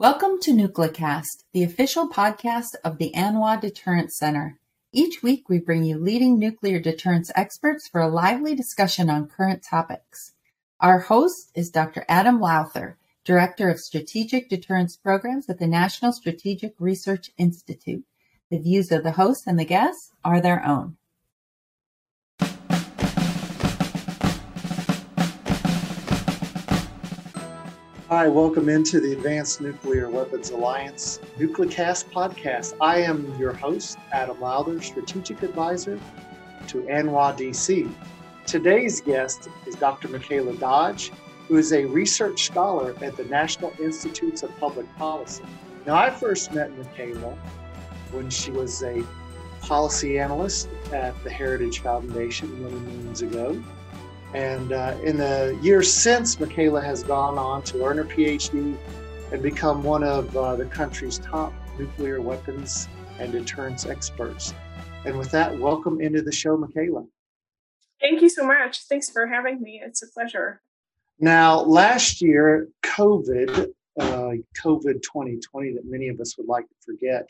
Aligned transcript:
Welcome 0.00 0.38
to 0.42 0.52
NucleCast, 0.52 1.42
the 1.52 1.64
official 1.64 2.08
podcast 2.08 2.76
of 2.84 2.98
the 2.98 3.10
ANWA 3.16 3.60
Deterrence 3.60 4.16
Center. 4.16 4.56
Each 4.92 5.24
week, 5.24 5.48
we 5.48 5.58
bring 5.58 5.82
you 5.82 5.98
leading 5.98 6.38
nuclear 6.38 6.78
deterrence 6.78 7.32
experts 7.34 7.88
for 7.88 8.00
a 8.00 8.06
lively 8.06 8.54
discussion 8.54 9.10
on 9.10 9.26
current 9.26 9.64
topics. 9.68 10.34
Our 10.78 11.00
host 11.00 11.50
is 11.56 11.70
Dr. 11.70 12.04
Adam 12.08 12.38
Lowther, 12.38 12.96
Director 13.24 13.68
of 13.68 13.80
Strategic 13.80 14.48
Deterrence 14.48 14.96
Programs 14.96 15.50
at 15.50 15.58
the 15.58 15.66
National 15.66 16.12
Strategic 16.12 16.74
Research 16.78 17.32
Institute. 17.36 18.04
The 18.52 18.60
views 18.60 18.92
of 18.92 19.02
the 19.02 19.10
host 19.10 19.48
and 19.48 19.58
the 19.58 19.64
guests 19.64 20.12
are 20.24 20.40
their 20.40 20.64
own. 20.64 20.96
Hi, 28.10 28.26
welcome 28.26 28.70
into 28.70 29.00
the 29.00 29.12
Advanced 29.12 29.60
Nuclear 29.60 30.08
Weapons 30.08 30.48
Alliance 30.48 31.20
NucleCast 31.38 32.10
podcast. 32.10 32.74
I 32.80 33.02
am 33.02 33.38
your 33.38 33.52
host, 33.52 33.98
Adam 34.12 34.40
Lowther, 34.40 34.80
Strategic 34.80 35.42
Advisor 35.42 36.00
to 36.68 36.78
ANWA 36.84 37.36
DC. 37.36 37.92
Today's 38.46 39.02
guest 39.02 39.50
is 39.66 39.74
Dr. 39.74 40.08
Michaela 40.08 40.56
Dodge, 40.56 41.12
who 41.48 41.58
is 41.58 41.74
a 41.74 41.84
research 41.84 42.46
scholar 42.46 42.94
at 43.02 43.14
the 43.18 43.24
National 43.24 43.74
Institutes 43.78 44.42
of 44.42 44.58
Public 44.58 44.86
Policy. 44.96 45.44
Now, 45.84 45.96
I 45.96 46.08
first 46.08 46.54
met 46.54 46.74
Michaela 46.78 47.36
when 48.12 48.30
she 48.30 48.50
was 48.50 48.82
a 48.82 49.04
policy 49.60 50.18
analyst 50.18 50.70
at 50.94 51.12
the 51.24 51.30
Heritage 51.30 51.80
Foundation 51.80 52.62
many 52.62 52.74
moons 52.74 53.20
ago. 53.20 53.62
And 54.34 54.72
uh, 54.72 54.96
in 55.02 55.16
the 55.16 55.58
years 55.62 55.92
since, 55.92 56.38
Michaela 56.38 56.82
has 56.82 57.02
gone 57.02 57.38
on 57.38 57.62
to 57.64 57.84
earn 57.84 57.96
her 57.96 58.04
PhD 58.04 58.76
and 59.32 59.42
become 59.42 59.82
one 59.82 60.02
of 60.04 60.36
uh, 60.36 60.56
the 60.56 60.66
country's 60.66 61.18
top 61.18 61.52
nuclear 61.78 62.20
weapons 62.20 62.88
and 63.18 63.32
deterrence 63.32 63.86
experts. 63.86 64.54
And 65.04 65.18
with 65.18 65.30
that, 65.30 65.58
welcome 65.58 66.00
into 66.00 66.20
the 66.20 66.32
show, 66.32 66.56
Michaela. 66.56 67.06
Thank 68.00 68.20
you 68.20 68.28
so 68.28 68.46
much. 68.46 68.82
Thanks 68.82 69.08
for 69.10 69.26
having 69.26 69.60
me. 69.62 69.80
It's 69.84 70.02
a 70.02 70.08
pleasure. 70.08 70.60
Now, 71.18 71.60
last 71.60 72.20
year, 72.20 72.68
COVID, 72.84 73.72
uh, 73.98 74.32
COVID 74.62 75.02
2020, 75.02 75.72
that 75.72 75.84
many 75.84 76.08
of 76.08 76.20
us 76.20 76.36
would 76.36 76.46
like 76.46 76.68
to 76.68 76.74
forget, 76.84 77.26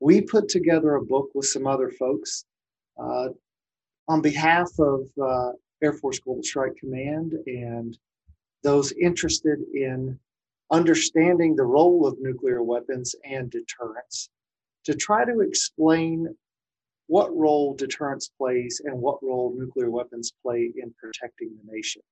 we 0.00 0.20
put 0.20 0.48
together 0.48 0.94
a 0.94 1.04
book 1.04 1.30
with 1.34 1.46
some 1.46 1.66
other 1.66 1.90
folks 1.90 2.44
uh, 2.98 3.28
on 4.06 4.20
behalf 4.20 4.70
of 4.78 5.08
uh, 5.20 5.52
Air 5.82 5.92
Force 5.92 6.18
Global 6.18 6.42
Strike 6.42 6.76
Command 6.76 7.34
and 7.46 7.96
those 8.62 8.92
interested 8.92 9.60
in 9.74 10.18
understanding 10.70 11.56
the 11.56 11.64
role 11.64 12.06
of 12.06 12.18
nuclear 12.20 12.62
weapons 12.62 13.14
and 13.24 13.50
deterrence 13.50 14.28
to 14.84 14.94
try 14.94 15.24
to 15.24 15.40
explain 15.40 16.28
what 17.06 17.34
role 17.34 17.74
deterrence 17.74 18.30
plays 18.36 18.82
and 18.84 19.00
what 19.00 19.22
role 19.22 19.54
nuclear 19.56 19.90
weapons 19.90 20.32
play 20.42 20.70
in 20.76 20.94
protecting 21.00 21.50
the 21.56 21.72
nation. 21.72 22.02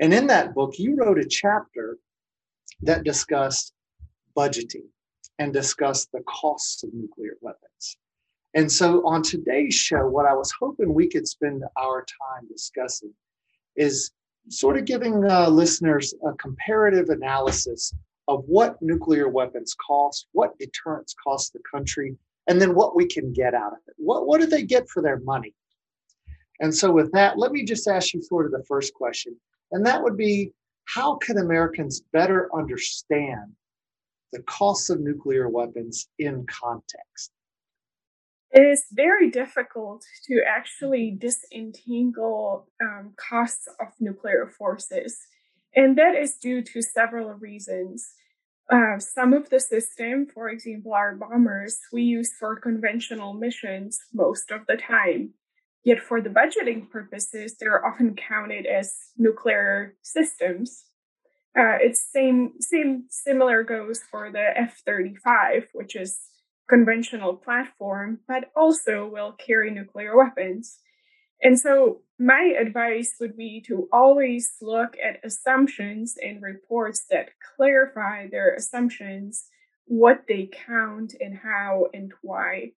And 0.00 0.14
in 0.14 0.26
that 0.28 0.54
book, 0.54 0.78
you 0.78 0.96
wrote 0.96 1.18
a 1.18 1.26
chapter 1.26 1.98
that 2.82 3.04
discussed 3.04 3.72
budgeting 4.36 4.86
and 5.38 5.52
discussed 5.52 6.10
the 6.12 6.22
costs 6.22 6.82
of 6.82 6.94
nuclear 6.94 7.36
weapons. 7.40 7.63
And 8.54 8.70
so 8.70 9.04
on 9.06 9.22
today's 9.22 9.74
show, 9.74 10.06
what 10.06 10.26
I 10.26 10.34
was 10.34 10.52
hoping 10.58 10.94
we 10.94 11.08
could 11.08 11.26
spend 11.26 11.64
our 11.76 12.02
time 12.02 12.46
discussing 12.48 13.12
is 13.76 14.12
sort 14.48 14.76
of 14.76 14.84
giving 14.84 15.28
uh, 15.28 15.48
listeners 15.48 16.14
a 16.26 16.32
comparative 16.34 17.08
analysis 17.08 17.92
of 18.28 18.44
what 18.46 18.80
nuclear 18.80 19.28
weapons 19.28 19.74
cost, 19.86 20.28
what 20.32 20.56
deterrence 20.58 21.14
costs 21.22 21.50
the 21.50 21.60
country, 21.70 22.16
and 22.46 22.60
then 22.60 22.74
what 22.74 22.94
we 22.94 23.06
can 23.06 23.32
get 23.32 23.54
out 23.54 23.72
of 23.72 23.78
it. 23.88 23.94
What, 23.96 24.26
what 24.26 24.40
do 24.40 24.46
they 24.46 24.62
get 24.62 24.88
for 24.88 25.02
their 25.02 25.18
money? 25.20 25.54
And 26.60 26.74
so, 26.74 26.92
with 26.92 27.10
that, 27.12 27.38
let 27.38 27.50
me 27.50 27.64
just 27.64 27.88
ask 27.88 28.14
you 28.14 28.22
sort 28.22 28.46
of 28.46 28.52
the 28.52 28.64
first 28.68 28.94
question, 28.94 29.36
and 29.72 29.84
that 29.84 30.02
would 30.02 30.16
be 30.16 30.52
how 30.84 31.16
can 31.16 31.38
Americans 31.38 32.02
better 32.12 32.48
understand 32.54 33.52
the 34.32 34.42
costs 34.42 34.90
of 34.90 35.00
nuclear 35.00 35.48
weapons 35.48 36.08
in 36.18 36.46
context? 36.46 37.33
It 38.54 38.60
is 38.60 38.84
very 38.92 39.30
difficult 39.30 40.04
to 40.26 40.40
actually 40.46 41.10
disentangle 41.10 42.68
um, 42.80 43.12
costs 43.16 43.66
of 43.80 43.88
nuclear 43.98 44.46
forces. 44.46 45.18
And 45.74 45.98
that 45.98 46.14
is 46.14 46.36
due 46.36 46.62
to 46.62 46.80
several 46.80 47.32
reasons. 47.32 48.12
Uh, 48.72 49.00
some 49.00 49.32
of 49.32 49.50
the 49.50 49.58
system, 49.58 50.26
for 50.32 50.48
example, 50.48 50.94
our 50.94 51.16
bombers, 51.16 51.80
we 51.92 52.02
use 52.02 52.32
for 52.38 52.54
conventional 52.54 53.34
missions 53.34 53.98
most 54.14 54.52
of 54.52 54.60
the 54.68 54.76
time. 54.76 55.34
Yet 55.82 56.00
for 56.00 56.20
the 56.20 56.30
budgeting 56.30 56.88
purposes, 56.88 57.56
they're 57.58 57.84
often 57.84 58.14
counted 58.14 58.66
as 58.66 58.94
nuclear 59.18 59.96
systems. 60.02 60.84
Uh, 61.58 61.76
it's 61.80 62.00
same 62.12 62.52
same 62.60 63.04
similar 63.10 63.64
goes 63.64 64.00
for 64.10 64.30
the 64.30 64.56
F-35, 64.56 65.66
which 65.72 65.94
is 65.94 66.20
conventional 66.68 67.36
platform, 67.36 68.20
but 68.26 68.50
also 68.56 69.06
will 69.06 69.32
carry 69.32 69.70
nuclear 69.70 70.16
weapons. 70.16 70.78
And 71.42 71.58
so, 71.58 72.00
my 72.18 72.54
advice 72.58 73.16
would 73.20 73.36
be 73.36 73.62
to 73.66 73.88
always 73.92 74.52
look 74.62 74.96
at 75.02 75.24
assumptions 75.24 76.14
in 76.20 76.40
reports 76.40 77.04
that 77.10 77.30
clarify 77.56 78.28
their 78.28 78.54
assumptions, 78.54 79.44
what 79.86 80.22
they 80.28 80.48
count, 80.66 81.12
and 81.20 81.36
how 81.36 81.88
and 81.92 82.12
why. 82.22 82.70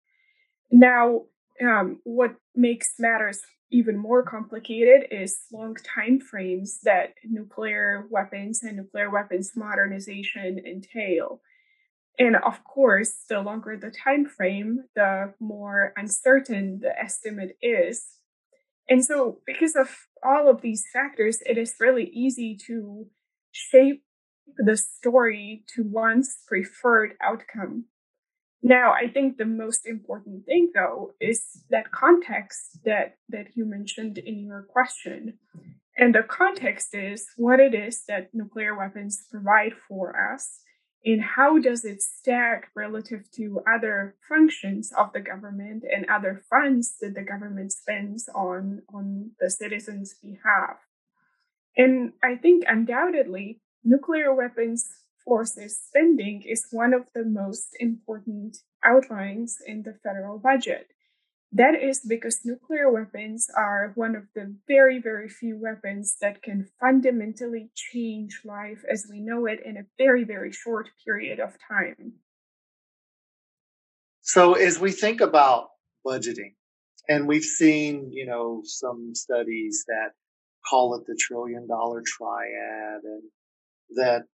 Now, 0.72 1.24
um, 1.62 2.00
what 2.03 2.35
makes 2.56 2.94
matters 2.97 3.41
even 3.72 3.97
more 3.97 4.24
complicated 4.24 5.07
is 5.12 5.38
long 5.51 5.75
time 5.75 6.19
frames 6.19 6.79
that 6.84 7.13
nuclear 7.24 8.07
weapons 8.09 8.63
and 8.63 8.78
nuclear 8.78 9.09
weapons 9.09 9.51
modernization 9.56 10.59
entail. 10.66 11.41
And 12.17 12.35
of 12.35 12.63
course, 12.63 13.13
the 13.29 13.41
longer 13.41 13.77
the 13.77 13.91
time 13.91 14.25
frame, 14.25 14.85
the 14.95 15.33
more 15.39 15.93
uncertain 15.97 16.79
the 16.81 16.97
estimate 16.97 17.57
is. 17.61 18.05
And 18.89 19.03
so, 19.03 19.39
because 19.45 19.75
of 19.75 19.89
all 20.23 20.49
of 20.49 20.61
these 20.61 20.85
factors, 20.93 21.41
it 21.45 21.57
is 21.57 21.75
really 21.79 22.05
easy 22.13 22.57
to 22.67 23.07
shape 23.51 24.03
the 24.57 24.77
story 24.77 25.63
to 25.75 25.83
one's 25.83 26.37
preferred 26.47 27.15
outcome. 27.21 27.85
Now, 28.61 28.93
I 28.93 29.07
think 29.07 29.37
the 29.37 29.45
most 29.45 29.85
important 29.85 30.45
thing, 30.45 30.71
though, 30.73 31.13
is 31.19 31.63
that 31.69 31.91
context 31.91 32.79
that, 32.85 33.17
that 33.29 33.47
you 33.55 33.65
mentioned 33.65 34.17
in 34.17 34.39
your 34.39 34.63
question. 34.63 35.37
And 35.97 36.13
the 36.13 36.23
context 36.23 36.93
is 36.93 37.27
what 37.37 37.59
it 37.59 37.73
is 37.73 38.03
that 38.07 38.29
nuclear 38.33 38.77
weapons 38.77 39.23
provide 39.29 39.73
for 39.87 40.15
us 40.33 40.61
and 41.05 41.21
how 41.21 41.59
does 41.59 41.85
it 41.85 42.01
stack 42.01 42.69
relative 42.75 43.29
to 43.35 43.61
other 43.71 44.16
functions 44.27 44.91
of 44.97 45.13
the 45.13 45.19
government 45.19 45.83
and 45.89 46.05
other 46.09 46.41
funds 46.49 46.95
that 46.99 47.13
the 47.13 47.21
government 47.21 47.71
spends 47.71 48.27
on 48.33 48.81
on 48.93 49.31
the 49.39 49.49
citizens 49.49 50.15
behalf? 50.21 50.77
And 51.77 52.13
i 52.23 52.35
think 52.35 52.63
undoubtedly 52.67 53.61
nuclear 53.83 54.33
weapons 54.33 54.89
forces 55.23 55.79
spending 55.88 56.41
is 56.44 56.67
one 56.71 56.94
of 56.94 57.03
the 57.13 57.25
most 57.25 57.75
important 57.79 58.57
outlines 58.83 59.57
in 59.65 59.83
the 59.83 59.94
federal 60.03 60.38
budget 60.39 60.88
that 61.55 61.81
is 61.81 62.01
because 62.05 62.41
nuclear 62.43 62.91
weapons 62.91 63.47
are 63.55 63.93
one 63.95 64.13
of 64.13 64.23
the 64.35 64.53
very, 64.67 64.99
very 64.99 65.29
few 65.29 65.57
weapons 65.57 66.17
that 66.19 66.43
can 66.43 66.67
fundamentally 66.81 67.69
change 67.73 68.41
life 68.43 68.83
as 68.91 69.07
we 69.09 69.21
know 69.21 69.45
it 69.45 69.59
in 69.65 69.77
a 69.77 69.85
very, 69.97 70.25
very 70.25 70.51
short 70.51 70.89
period 71.06 71.39
of 71.39 71.53
time. 71.69 72.15
So, 74.21 74.56
as 74.56 74.80
we 74.81 74.91
think 74.91 75.21
about 75.21 75.69
budgeting, 76.06 76.56
and 77.07 77.25
we've 77.25 77.44
seen, 77.44 78.12
you 78.12 78.25
know, 78.25 78.62
some 78.65 79.15
studies 79.15 79.85
that 79.88 80.09
call 80.69 80.95
it 80.95 81.06
the 81.07 81.18
trillion 81.18 81.68
dollar 81.68 82.01
triad 82.06 83.01
and 83.03 83.24
that 83.95 84.27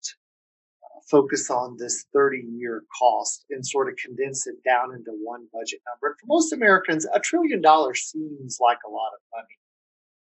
focus 1.10 1.50
on 1.50 1.78
this 1.78 2.06
30 2.14 2.44
year 2.58 2.84
cost 2.98 3.46
and 3.50 3.66
sort 3.66 3.90
of 3.90 3.96
condense 3.98 4.48
it 4.48 4.56
down 4.64 4.94
into 4.94 5.12
one 5.12 5.48
budget 5.54 5.80
number. 5.88 6.08
And 6.08 6.16
for 6.20 6.26
most 6.28 6.54
Americans, 6.54 7.06
a 7.14 7.20
trillion 7.20 7.62
dollars 7.62 8.02
seems 8.02 8.60
like 8.62 8.80
a 8.86 8.90
lot 8.90 9.12
of 9.14 9.22
money. 9.36 9.58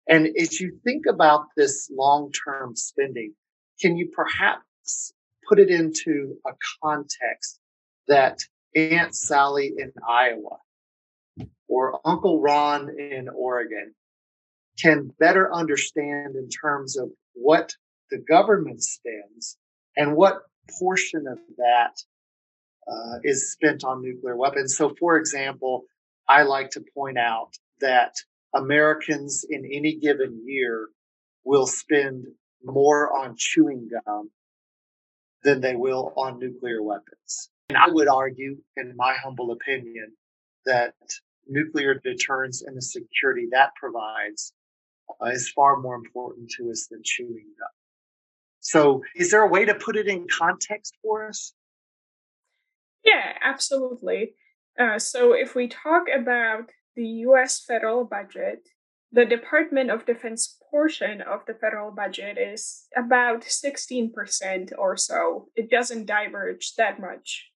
And 0.08 0.36
as 0.40 0.60
you 0.60 0.78
think 0.84 1.06
about 1.08 1.46
this 1.56 1.90
long 1.92 2.32
term 2.32 2.76
spending, 2.76 3.34
can 3.82 3.98
you 3.98 4.12
perhaps 4.14 5.14
put 5.48 5.60
it 5.60 5.70
into 5.70 6.36
a 6.46 6.52
context 6.82 7.60
that 8.08 8.40
Aunt 8.76 9.16
Sally 9.16 9.74
in 9.78 9.92
Iowa 10.08 10.58
or 11.68 12.00
Uncle 12.06 12.42
Ron 12.42 12.90
in 12.98 13.30
Oregon 13.30 13.94
can 14.80 15.12
better 15.20 15.54
understand 15.54 16.36
in 16.36 16.50
terms 16.50 16.98
of 16.98 17.10
what 17.34 17.76
the 18.10 18.18
government 18.18 18.84
spends 18.84 19.58
and 19.96 20.16
what 20.16 20.42
portion 20.80 21.28
of 21.28 21.40
that 21.58 22.02
uh, 22.88 23.20
is 23.24 23.52
spent 23.52 23.84
on 23.84 24.02
nuclear 24.02 24.36
weapons. 24.36 24.76
So, 24.76 24.94
for 25.00 25.18
example, 25.18 25.84
I 26.28 26.44
like 26.44 26.72
to 26.72 26.84
point 26.96 27.18
out 27.18 27.52
that 27.82 28.16
Americans 28.54 29.46
in 29.50 29.66
any 29.66 29.96
given 29.96 30.42
year 30.46 30.88
will 31.44 31.68
spend 31.68 32.26
more 32.64 33.18
on 33.18 33.36
chewing 33.38 33.90
gum 34.06 34.30
than 35.44 35.60
they 35.62 35.76
will 35.76 36.14
on 36.16 36.40
nuclear 36.40 36.82
weapons. 36.82 37.50
And 37.70 37.78
I 37.78 37.90
would 37.90 38.08
argue, 38.08 38.58
in 38.78 38.94
my 38.96 39.16
humble 39.22 39.52
opinion, 39.52 40.14
that 40.66 40.94
nuclear 41.48 41.96
deterrence 41.96 42.62
and 42.62 42.78
the 42.78 42.82
security 42.82 43.48
that 43.52 43.72
provides 43.76 44.54
uh, 45.22 45.28
is 45.28 45.50
far 45.50 45.80
more 45.80 45.96
important 45.96 46.50
to 46.58 46.70
us 46.70 46.88
than 46.90 47.02
chewing 47.04 47.48
gum. 47.60 47.83
So, 48.64 49.04
is 49.14 49.30
there 49.30 49.44
a 49.44 49.48
way 49.48 49.66
to 49.66 49.76
put 49.76 49.98
it 49.98 50.08
in 50.08 50.26
context 50.26 50.96
for 51.02 51.28
us? 51.28 51.54
Yeah, 53.04 53.34
absolutely. 53.44 54.36
Uh, 54.80 54.98
so, 55.00 55.34
if 55.34 55.54
we 55.54 55.68
talk 55.68 56.04
about 56.08 56.70
the 56.96 57.06
US 57.28 57.62
federal 57.62 58.06
budget, 58.06 58.70
the 59.12 59.26
Department 59.26 59.92
of 59.92 60.06
Defense 60.06 60.58
portion 60.72 61.20
of 61.22 61.42
the 61.46 61.54
federal 61.54 61.92
budget 61.92 62.38
is 62.38 62.86
about 62.96 63.42
16% 63.42 64.72
or 64.78 64.96
so. 64.96 65.50
It 65.58 65.70
doesn't 65.70 66.06
diverge 66.06 66.74
that 66.78 67.02
much. 67.02 67.50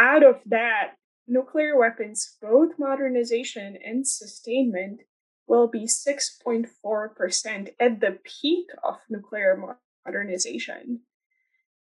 Out 0.00 0.24
of 0.24 0.40
that, 0.46 0.94
nuclear 1.28 1.78
weapons, 1.78 2.36
both 2.42 2.72
modernization 2.76 3.78
and 3.84 4.06
sustainment, 4.06 5.02
will 5.46 5.68
be 5.68 5.86
6.4% 5.86 7.68
at 7.78 8.00
the 8.00 8.18
peak 8.24 8.66
of 8.82 8.96
nuclear 9.08 9.56
modernization. 10.04 11.00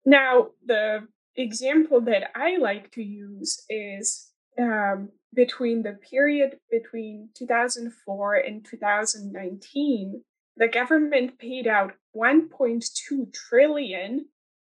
Now, 0.04 0.48
the 0.64 1.08
example 1.36 2.00
that 2.02 2.30
I 2.34 2.56
like 2.56 2.90
to 2.92 3.02
use 3.02 3.62
is 3.68 4.30
um, 4.58 5.10
between 5.34 5.82
the 5.82 5.98
period 6.10 6.58
between 6.70 7.28
2004 7.34 8.34
and 8.36 8.64
2019, 8.64 10.22
the 10.56 10.68
government 10.68 11.38
paid 11.38 11.66
out 11.66 11.92
1.2 12.16 13.34
trillion 13.34 14.26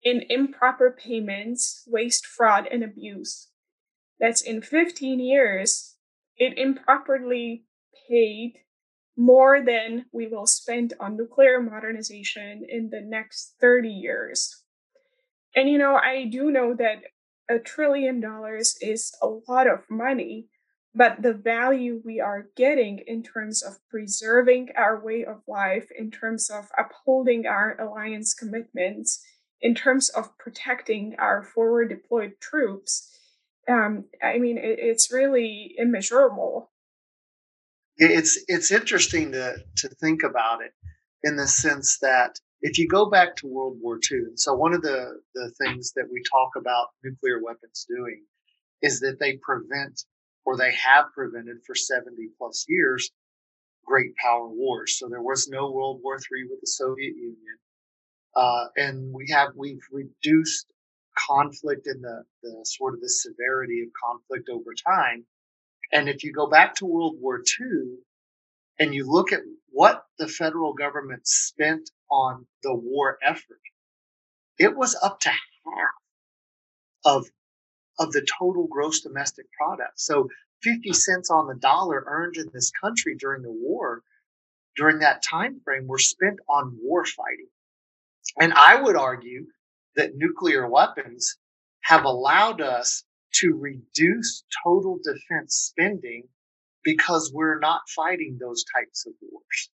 in 0.03 0.23
improper 0.29 0.95
payments, 0.97 1.83
waste, 1.87 2.25
fraud, 2.25 2.67
and 2.71 2.83
abuse. 2.83 3.49
That's 4.19 4.41
in 4.41 4.61
15 4.61 5.19
years, 5.19 5.95
it 6.37 6.57
improperly 6.57 7.65
paid 8.09 8.53
more 9.17 9.63
than 9.65 10.05
we 10.13 10.27
will 10.27 10.45
spend 10.45 10.93
on 10.99 11.17
nuclear 11.17 11.59
modernization 11.59 12.63
in 12.69 12.89
the 12.91 13.01
next 13.01 13.55
30 13.59 13.89
years. 13.89 14.63
And 15.55 15.67
you 15.67 15.79
know, 15.79 15.95
I 15.95 16.25
do 16.25 16.51
know 16.51 16.75
that 16.75 17.01
a 17.49 17.57
trillion 17.57 18.19
dollars 18.19 18.77
is 18.79 19.11
a 19.21 19.27
lot 19.49 19.67
of 19.67 19.89
money, 19.89 20.49
but 20.93 21.21
the 21.21 21.33
value 21.33 22.01
we 22.05 22.19
are 22.19 22.49
getting 22.55 22.99
in 23.07 23.23
terms 23.23 23.63
of 23.63 23.77
preserving 23.89 24.69
our 24.77 25.03
way 25.03 25.25
of 25.25 25.41
life, 25.47 25.87
in 25.97 26.11
terms 26.11 26.49
of 26.51 26.69
upholding 26.77 27.47
our 27.47 27.79
alliance 27.81 28.35
commitments, 28.35 29.25
in 29.61 29.73
terms 29.73 30.09
of 30.09 30.37
protecting 30.37 31.15
our 31.17 31.41
forward 31.41 31.89
deployed 31.89 32.33
troops, 32.39 33.09
um, 33.67 34.05
I 34.23 34.37
mean, 34.37 34.57
it, 34.57 34.77
it's 34.79 35.11
really 35.11 35.73
immeasurable 35.77 36.69
it's 37.97 38.39
it's 38.47 38.71
interesting 38.71 39.31
to 39.31 39.57
to 39.77 39.89
think 39.89 40.23
about 40.23 40.61
it 40.61 40.73
in 41.23 41.35
the 41.35 41.47
sense 41.47 41.97
that 41.99 42.39
if 42.61 42.77
you 42.77 42.87
go 42.87 43.09
back 43.09 43.35
to 43.37 43.47
World 43.47 43.77
War 43.81 43.99
II, 44.11 44.17
and 44.19 44.39
so 44.39 44.53
one 44.53 44.73
of 44.73 44.81
the 44.81 45.19
the 45.35 45.51
things 45.61 45.93
that 45.95 46.07
we 46.11 46.21
talk 46.31 46.51
about 46.55 46.87
nuclear 47.03 47.41
weapons 47.43 47.85
doing 47.89 48.23
is 48.81 48.99
that 48.99 49.17
they 49.19 49.37
prevent 49.37 50.03
or 50.45 50.55
they 50.55 50.73
have 50.73 51.05
prevented 51.13 51.57
for 51.65 51.75
70 51.75 52.29
plus 52.37 52.65
years 52.67 53.11
great 53.87 54.15
power 54.17 54.47
wars. 54.47 54.99
So 54.99 55.07
there 55.09 55.21
was 55.21 55.47
no 55.47 55.71
World 55.71 56.01
War 56.03 56.15
III 56.15 56.43
with 56.49 56.59
the 56.61 56.67
Soviet 56.67 57.15
Union. 57.15 57.57
Uh, 58.35 58.65
and 58.75 59.13
we 59.13 59.29
have, 59.31 59.49
we've 59.55 59.81
reduced 59.91 60.67
conflict 61.17 61.87
and 61.87 62.03
the, 62.03 62.23
the 62.43 62.59
sort 62.65 62.93
of 62.93 63.01
the 63.01 63.09
severity 63.09 63.81
of 63.81 63.89
conflict 64.05 64.49
over 64.49 64.75
time 64.75 65.25
and 65.91 66.09
if 66.09 66.23
you 66.23 66.33
go 66.33 66.49
back 66.49 66.75
to 66.75 66.85
World 66.85 67.17
War 67.19 67.39
II 67.39 67.97
and 68.79 68.93
you 68.93 69.09
look 69.09 69.31
at 69.31 69.41
what 69.71 70.03
the 70.19 70.27
federal 70.27 70.73
government 70.73 71.27
spent 71.27 71.89
on 72.11 72.45
the 72.63 72.73
war 72.73 73.17
effort, 73.23 73.61
it 74.59 74.75
was 74.75 74.97
up 75.01 75.19
to 75.21 75.29
half 75.29 75.39
of, 77.05 77.27
of 77.99 78.11
the 78.11 78.27
total 78.39 78.67
gross 78.67 79.01
domestic 79.01 79.45
product. 79.53 79.99
So 79.99 80.29
50 80.63 80.93
cents 80.93 81.29
on 81.29 81.47
the 81.47 81.55
dollar 81.55 82.03
earned 82.07 82.37
in 82.37 82.49
this 82.53 82.71
country 82.71 83.15
during 83.19 83.43
the 83.43 83.51
war, 83.51 84.01
during 84.75 84.99
that 84.99 85.23
time 85.23 85.61
frame, 85.63 85.87
were 85.87 85.99
spent 85.99 86.39
on 86.49 86.77
war 86.81 87.05
fighting. 87.05 87.49
And 88.39 88.53
I 88.53 88.81
would 88.81 88.95
argue 88.95 89.47
that 89.95 90.15
nuclear 90.15 90.67
weapons 90.67 91.37
have 91.81 92.05
allowed 92.05 92.61
us 92.61 93.03
to 93.41 93.53
reduce 93.53 94.43
total 94.63 94.99
defense 95.03 95.55
spending 95.55 96.27
because 96.83 97.31
we're 97.33 97.59
not 97.59 97.81
fighting 97.95 98.37
those 98.39 98.63
types 98.75 99.05
of 99.05 99.13
wars. 99.21 99.69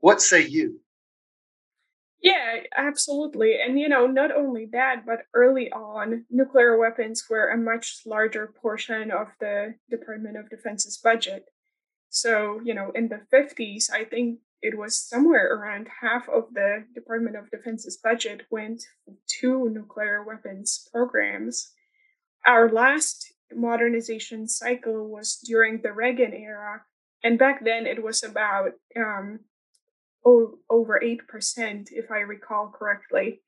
What 0.00 0.20
say 0.20 0.46
you? 0.46 0.80
Yeah, 2.22 2.60
absolutely. 2.76 3.56
And, 3.64 3.78
you 3.78 3.88
know, 3.88 4.06
not 4.06 4.30
only 4.30 4.66
that, 4.72 5.06
but 5.06 5.20
early 5.32 5.72
on, 5.72 6.26
nuclear 6.28 6.76
weapons 6.76 7.24
were 7.30 7.48
a 7.48 7.56
much 7.56 8.02
larger 8.04 8.52
portion 8.60 9.10
of 9.10 9.28
the 9.40 9.74
Department 9.90 10.36
of 10.36 10.50
Defense's 10.50 10.98
budget. 10.98 11.46
So, 12.10 12.60
you 12.62 12.74
know, 12.74 12.90
in 12.94 13.08
the 13.08 13.22
50s, 13.32 13.90
I 13.90 14.04
think 14.04 14.40
it 14.60 14.76
was 14.76 15.00
somewhere 15.00 15.54
around 15.54 15.88
half 16.02 16.28
of 16.28 16.52
the 16.52 16.84
Department 16.94 17.36
of 17.36 17.50
Defense's 17.50 17.96
budget 17.96 18.42
went 18.50 18.82
to 19.40 19.70
nuclear 19.70 20.22
weapons 20.22 20.88
programs 20.92 21.72
our 22.46 22.68
last 22.70 23.32
modernization 23.52 24.48
cycle 24.48 25.08
was 25.08 25.36
during 25.44 25.82
the 25.82 25.92
Reagan 25.92 26.32
era, 26.32 26.82
and 27.22 27.38
back 27.38 27.64
then 27.64 27.86
it 27.86 28.02
was 28.02 28.22
about 28.22 28.72
um, 28.96 29.40
o- 30.24 30.58
over 30.68 31.02
eight 31.02 31.26
percent, 31.28 31.90
if 31.92 32.10
I 32.10 32.20
recall 32.20 32.72
correctly. 32.76 33.40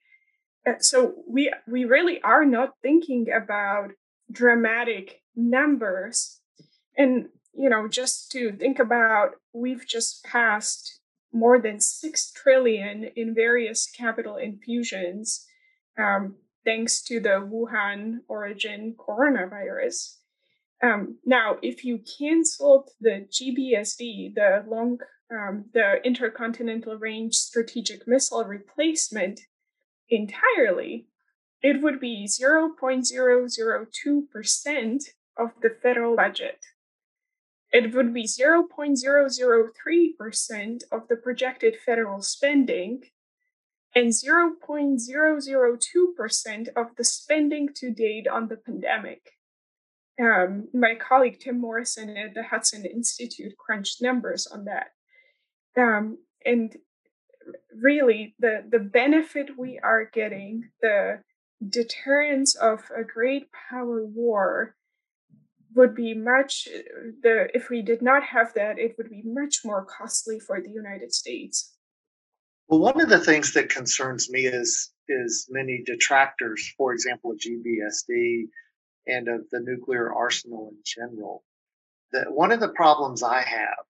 Uh, 0.67 0.79
so 0.79 1.15
we 1.29 1.53
we 1.67 1.85
really 1.85 2.21
are 2.23 2.45
not 2.45 2.75
thinking 2.83 3.27
about 3.31 3.93
dramatic 4.31 5.23
numbers, 5.35 6.41
and 6.97 7.29
you 7.55 7.69
know, 7.69 7.87
just 7.89 8.31
to 8.33 8.53
think 8.53 8.79
about, 8.79 9.33
we've 9.53 9.87
just 9.87 10.25
passed 10.25 11.01
more 11.33 11.61
than 11.61 11.81
six 11.81 12.31
trillion 12.31 13.11
in 13.17 13.35
various 13.35 13.91
capital 13.91 14.37
infusions. 14.37 15.47
Um, 15.99 16.37
thanks 16.65 17.03
to 17.03 17.21
the 17.21 17.41
Wuhan 17.41 18.21
origin 18.29 18.97
coronavirus. 18.99 20.17
Um, 20.83 21.19
now, 21.25 21.59
if 21.63 21.85
you 21.85 22.01
canceled 22.19 22.91
the 23.01 23.29
GBSD, 23.31 24.35
the 24.35 24.65
long, 24.69 24.99
um, 25.31 25.67
the 25.73 26.05
intercontinental 26.05 26.97
range 26.97 27.35
strategic 27.35 28.09
missile 28.09 28.45
replacement 28.45 29.43
entirely, 30.09 31.07
it 31.63 31.81
would 31.81 32.01
be 32.01 32.27
0.002% 32.27 35.03
of 35.39 35.53
the 35.63 35.71
federal 35.83 36.15
budget. 36.17 36.67
It 37.71 37.95
would 37.95 38.13
be 38.13 38.25
0.003% 38.25 40.83
of 40.93 41.09
the 41.09 41.17
projected 41.17 41.77
federal 41.87 42.21
spending 42.21 43.05
and 43.95 44.11
0.002% 44.11 46.69
of 46.77 46.97
the 46.97 47.05
spending 47.05 47.69
to 47.75 47.91
date 47.91 48.27
on 48.27 48.49
the 48.49 48.57
pandemic. 48.57 49.33
Um, 50.21 50.69
my 50.73 50.95
colleague 50.95 51.41
Tim 51.41 51.61
Morrison 51.61 52.17
at 52.17 52.33
the 52.35 52.45
Hudson 52.45 52.87
Institute 52.87 53.59
crunched 53.59 54.01
numbers 54.03 54.47
on 54.47 54.65
that. 54.67 54.93
Um, 55.77 56.19
and 56.45 56.77
really, 57.75 58.37
the, 58.39 58.63
the 58.69 58.79
benefit 58.79 59.59
we 59.59 59.81
are 59.83 60.05
getting, 60.13 60.71
the 60.81 61.23
deterrence 61.67 62.55
of 62.55 62.91
a 62.97 63.03
great 63.05 63.49
power 63.71 64.05
war, 64.05 64.77
would 65.75 65.95
be 65.95 66.15
much 66.15 66.69
the 67.23 67.49
if 67.55 67.71
we 67.71 67.83
did 67.83 68.03
not 68.03 68.23
have 68.23 68.53
that 68.55 68.79
it 68.79 68.95
would 68.99 69.09
be 69.09 69.23
much 69.25 69.61
more 69.65 69.85
costly 69.85 70.39
for 70.39 70.61
the 70.61 70.71
united 70.71 71.13
states 71.13 71.72
well, 72.73 72.81
one 72.81 73.03
of 73.03 73.11
the 73.11 73.21
things 73.21 73.53
that 73.53 73.69
concerns 73.69 74.31
me 74.31 74.47
is 74.47 74.91
is 75.07 75.47
many 75.51 75.83
detractors, 75.85 76.73
for 76.79 76.95
example, 76.95 77.33
of 77.33 77.37
GBSD 77.37 78.47
and 79.07 79.29
of 79.29 79.43
the 79.51 79.61
nuclear 79.61 80.11
arsenal 80.11 80.71
in 80.71 80.79
general. 80.83 81.45
That 82.13 82.33
one 82.33 82.51
of 82.51 82.61
the 82.61 82.71
problems 82.71 83.23
I 83.23 83.43
have 83.43 83.85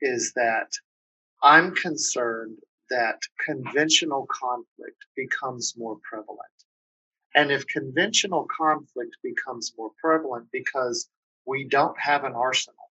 is 0.00 0.32
that 0.34 0.68
I'm 1.42 1.74
concerned 1.74 2.56
that 2.88 3.20
conventional 3.44 4.26
conflict 4.30 5.04
becomes 5.14 5.74
more 5.76 5.98
prevalent. 6.02 6.40
And 7.34 7.52
if 7.52 7.66
conventional 7.66 8.46
conflict 8.56 9.14
becomes 9.22 9.74
more 9.76 9.90
prevalent 10.00 10.46
because 10.50 11.06
we 11.46 11.68
don't 11.68 12.00
have 12.00 12.24
an 12.24 12.32
arsenal 12.32 12.88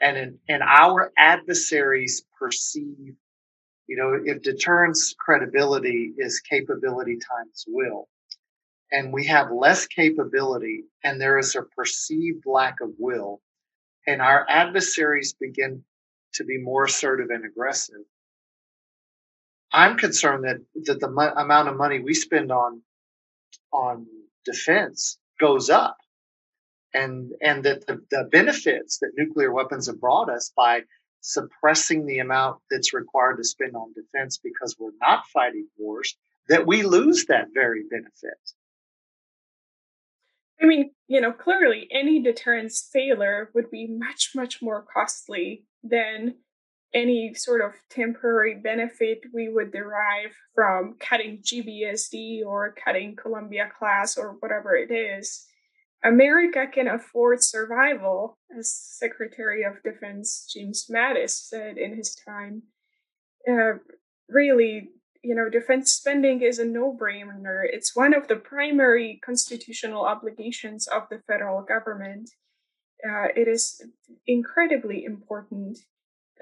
and, 0.00 0.16
in, 0.16 0.38
and 0.48 0.64
our 0.64 1.12
adversaries 1.16 2.24
perceive, 2.36 3.14
you 3.92 3.98
know, 3.98 4.18
if 4.24 4.40
deterrence 4.40 5.14
credibility 5.18 6.14
is 6.16 6.40
capability 6.40 7.18
times 7.18 7.66
will, 7.68 8.08
and 8.90 9.12
we 9.12 9.26
have 9.26 9.50
less 9.52 9.86
capability 9.86 10.84
and 11.04 11.20
there 11.20 11.38
is 11.38 11.54
a 11.56 11.62
perceived 11.62 12.46
lack 12.46 12.80
of 12.80 12.88
will, 12.98 13.42
and 14.06 14.22
our 14.22 14.46
adversaries 14.48 15.34
begin 15.38 15.84
to 16.32 16.44
be 16.44 16.56
more 16.56 16.84
assertive 16.84 17.28
and 17.28 17.44
aggressive, 17.44 18.00
I'm 19.74 19.98
concerned 19.98 20.44
that, 20.44 20.56
that 20.86 20.98
the 20.98 21.10
mo- 21.10 21.34
amount 21.36 21.68
of 21.68 21.76
money 21.76 22.00
we 22.00 22.14
spend 22.14 22.50
on 22.50 22.80
on 23.74 24.06
defense 24.46 25.18
goes 25.38 25.68
up. 25.68 25.98
And 26.94 27.32
and 27.42 27.62
that 27.64 27.86
the, 27.86 28.00
the 28.10 28.26
benefits 28.32 29.00
that 29.00 29.12
nuclear 29.18 29.52
weapons 29.52 29.86
have 29.86 30.00
brought 30.00 30.30
us 30.30 30.50
by 30.56 30.80
suppressing 31.22 32.06
the 32.06 32.18
amount 32.18 32.58
that's 32.70 32.92
required 32.92 33.36
to 33.36 33.44
spend 33.44 33.74
on 33.74 33.92
defense 33.94 34.38
because 34.42 34.76
we're 34.78 34.90
not 35.00 35.24
fighting 35.32 35.66
wars 35.78 36.16
that 36.48 36.66
we 36.66 36.82
lose 36.82 37.26
that 37.26 37.46
very 37.54 37.84
benefit 37.90 38.38
i 40.60 40.66
mean 40.66 40.90
you 41.08 41.20
know 41.20 41.32
clearly 41.32 41.88
any 41.90 42.22
deterrence 42.22 42.88
failure 42.92 43.50
would 43.54 43.70
be 43.70 43.86
much 43.86 44.32
much 44.34 44.60
more 44.60 44.84
costly 44.94 45.64
than 45.82 46.34
any 46.94 47.34
sort 47.34 47.60
of 47.62 47.72
temporary 47.90 48.54
benefit 48.54 49.20
we 49.32 49.48
would 49.48 49.72
derive 49.72 50.32
from 50.54 50.96
cutting 51.00 51.38
GBSD 51.38 52.44
or 52.44 52.74
cutting 52.84 53.16
Columbia 53.16 53.70
class 53.78 54.18
or 54.18 54.36
whatever 54.40 54.74
it 54.76 54.90
is. 54.90 55.46
America 56.04 56.66
can 56.66 56.88
afford 56.88 57.42
survival, 57.42 58.38
as 58.58 58.72
Secretary 58.72 59.62
of 59.62 59.82
Defense 59.82 60.50
James 60.52 60.86
Mattis 60.90 61.30
said 61.30 61.78
in 61.78 61.96
his 61.96 62.14
time. 62.14 62.62
Uh, 63.48 63.78
really, 64.28 64.90
you 65.22 65.34
know, 65.34 65.48
defense 65.48 65.92
spending 65.92 66.42
is 66.42 66.58
a 66.58 66.64
no 66.64 66.96
brainer. 66.96 67.62
It's 67.64 67.94
one 67.94 68.14
of 68.14 68.26
the 68.26 68.36
primary 68.36 69.20
constitutional 69.24 70.04
obligations 70.04 70.88
of 70.88 71.02
the 71.08 71.20
federal 71.28 71.62
government. 71.62 72.30
Uh, 73.04 73.28
it 73.36 73.46
is 73.46 73.82
incredibly 74.26 75.04
important 75.04 75.78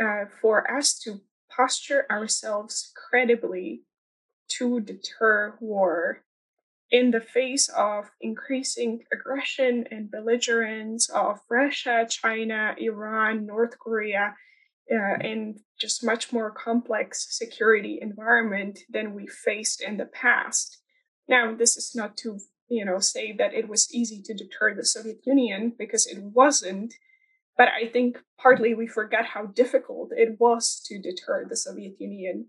uh, 0.02 0.24
for 0.40 0.70
us 0.70 0.98
to 1.00 1.20
posture 1.54 2.06
ourselves 2.10 2.92
credibly 3.10 3.82
to 4.48 4.80
deter 4.80 5.54
war 5.60 6.22
in 6.90 7.12
the 7.12 7.20
face 7.20 7.68
of 7.68 8.10
increasing 8.20 9.04
aggression 9.12 9.86
and 9.90 10.10
belligerence 10.10 11.08
of 11.10 11.40
Russia, 11.48 12.06
China, 12.08 12.74
Iran, 12.78 13.46
North 13.46 13.78
Korea, 13.78 14.34
uh, 14.92 15.16
and 15.20 15.60
just 15.80 16.04
much 16.04 16.32
more 16.32 16.50
complex 16.50 17.28
security 17.30 17.98
environment 18.02 18.80
than 18.90 19.14
we 19.14 19.26
faced 19.26 19.80
in 19.80 19.98
the 19.98 20.06
past. 20.06 20.78
Now, 21.28 21.54
this 21.54 21.76
is 21.76 21.92
not 21.94 22.16
to 22.18 22.40
you 22.68 22.84
know 22.84 22.98
say 22.98 23.32
that 23.38 23.54
it 23.54 23.68
was 23.68 23.92
easy 23.94 24.20
to 24.22 24.34
deter 24.34 24.74
the 24.74 24.84
Soviet 24.84 25.20
Union 25.24 25.74
because 25.78 26.06
it 26.06 26.20
wasn't. 26.20 26.94
But 27.56 27.68
I 27.68 27.88
think 27.88 28.18
partly 28.38 28.74
we 28.74 28.86
forget 28.86 29.26
how 29.26 29.46
difficult 29.46 30.10
it 30.16 30.40
was 30.40 30.80
to 30.86 31.00
deter 31.00 31.46
the 31.48 31.56
Soviet 31.56 32.00
Union, 32.00 32.46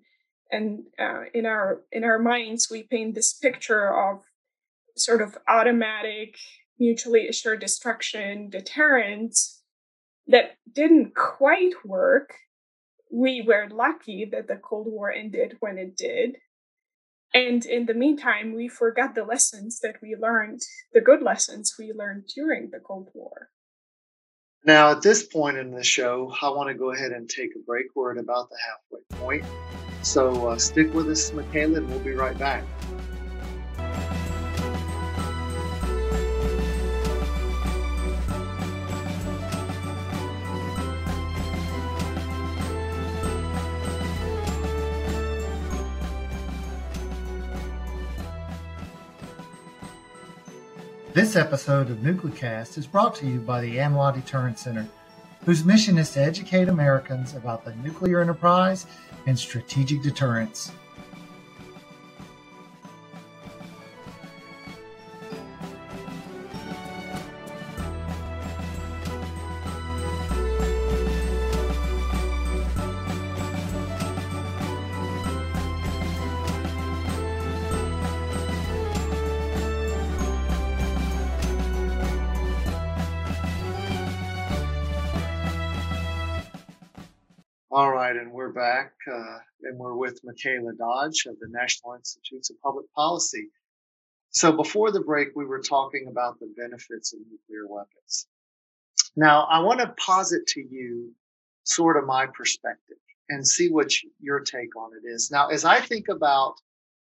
and 0.49 0.85
uh, 0.97 1.25
in 1.33 1.45
our 1.45 1.81
in 1.91 2.03
our 2.03 2.17
minds 2.17 2.69
we 2.71 2.83
paint 2.83 3.13
this 3.13 3.33
picture 3.33 3.87
of 3.87 4.23
sort 4.97 5.21
of 5.21 5.37
automatic, 5.47 6.35
mutually 6.79 7.27
assured 7.27 7.59
destruction 7.59 8.49
deterrence 8.49 9.61
that 10.27 10.57
didn't 10.71 11.15
quite 11.15 11.73
work. 11.85 12.35
We 13.11 13.43
were 13.45 13.67
lucky 13.69 14.25
that 14.31 14.47
the 14.47 14.55
Cold 14.55 14.87
War 14.89 15.11
ended 15.11 15.57
when 15.59 15.77
it 15.77 15.97
did. 15.97 16.37
And 17.33 17.65
in 17.65 17.85
the 17.85 17.93
meantime, 17.93 18.53
we 18.55 18.67
forgot 18.67 19.15
the 19.15 19.23
lessons 19.23 19.79
that 19.81 19.95
we 20.01 20.15
learned, 20.15 20.61
the 20.93 21.01
good 21.01 21.21
lessons 21.21 21.75
we 21.79 21.93
learned 21.93 22.25
during 22.35 22.69
the 22.71 22.79
Cold 22.79 23.09
War. 23.13 23.49
Now, 24.65 24.91
at 24.91 25.01
this 25.01 25.23
point 25.23 25.57
in 25.57 25.71
the 25.71 25.83
show, 25.83 26.33
I 26.41 26.49
want 26.49 26.69
to 26.69 26.75
go 26.75 26.91
ahead 26.91 27.11
and 27.11 27.27
take 27.27 27.51
a 27.55 27.59
break. 27.65 27.87
We're 27.95 28.11
at 28.11 28.17
about 28.17 28.49
the 28.49 28.57
halfway 28.57 29.19
point. 29.19 29.45
So 30.03 30.49
uh, 30.49 30.57
stick 30.57 30.93
with 30.93 31.09
us, 31.09 31.33
Michaela, 31.33 31.77
and 31.77 31.89
we'll 31.89 31.99
be 31.99 32.11
right 32.11 32.37
back. 32.37 32.63
This 51.13 51.35
episode 51.35 51.89
of 51.89 51.97
Nuclecast 51.97 52.77
is 52.77 52.87
brought 52.87 53.15
to 53.15 53.27
you 53.27 53.39
by 53.39 53.59
the 53.59 53.79
ANWA 53.79 54.13
Deterrence 54.13 54.61
Center, 54.61 54.87
whose 55.43 55.65
mission 55.65 55.97
is 55.97 56.11
to 56.11 56.21
educate 56.21 56.69
Americans 56.69 57.35
about 57.35 57.65
the 57.65 57.75
nuclear 57.75 58.21
enterprise 58.21 58.85
and 59.27 59.37
strategic 59.37 60.01
deterrence. 60.03 60.71
With 90.11 90.23
Michaela 90.23 90.73
Dodge 90.73 91.25
of 91.25 91.39
the 91.39 91.47
National 91.49 91.93
Institutes 91.93 92.49
of 92.49 92.61
Public 92.61 92.85
Policy. 92.93 93.47
So 94.29 94.51
before 94.51 94.91
the 94.91 95.01
break, 95.01 95.29
we 95.35 95.45
were 95.45 95.61
talking 95.61 96.07
about 96.09 96.39
the 96.39 96.53
benefits 96.57 97.13
of 97.13 97.19
nuclear 97.19 97.67
weapons. 97.67 98.27
Now, 99.15 99.43
I 99.43 99.59
want 99.59 99.79
to 99.79 99.95
posit 99.97 100.47
to 100.47 100.61
you 100.61 101.11
sort 101.63 101.97
of 101.97 102.05
my 102.05 102.25
perspective 102.25 102.97
and 103.29 103.47
see 103.47 103.69
what 103.69 103.91
your 104.19 104.39
take 104.41 104.75
on 104.75 104.91
it 105.01 105.07
is. 105.07 105.29
Now, 105.31 105.47
as 105.47 105.65
I 105.65 105.79
think 105.79 106.07
about 106.09 106.55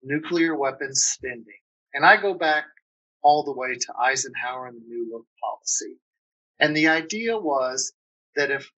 nuclear 0.02 0.56
weapons 0.56 1.04
spending, 1.04 1.60
and 1.94 2.04
I 2.04 2.20
go 2.20 2.34
back 2.34 2.64
all 3.22 3.44
the 3.44 3.52
way 3.52 3.74
to 3.74 3.94
Eisenhower 4.00 4.66
and 4.66 4.76
the 4.76 4.86
New 4.86 5.08
Look 5.12 5.26
policy, 5.42 5.96
and 6.60 6.76
the 6.76 6.88
idea 6.88 7.38
was 7.38 7.92
that 8.36 8.50
if 8.50 8.70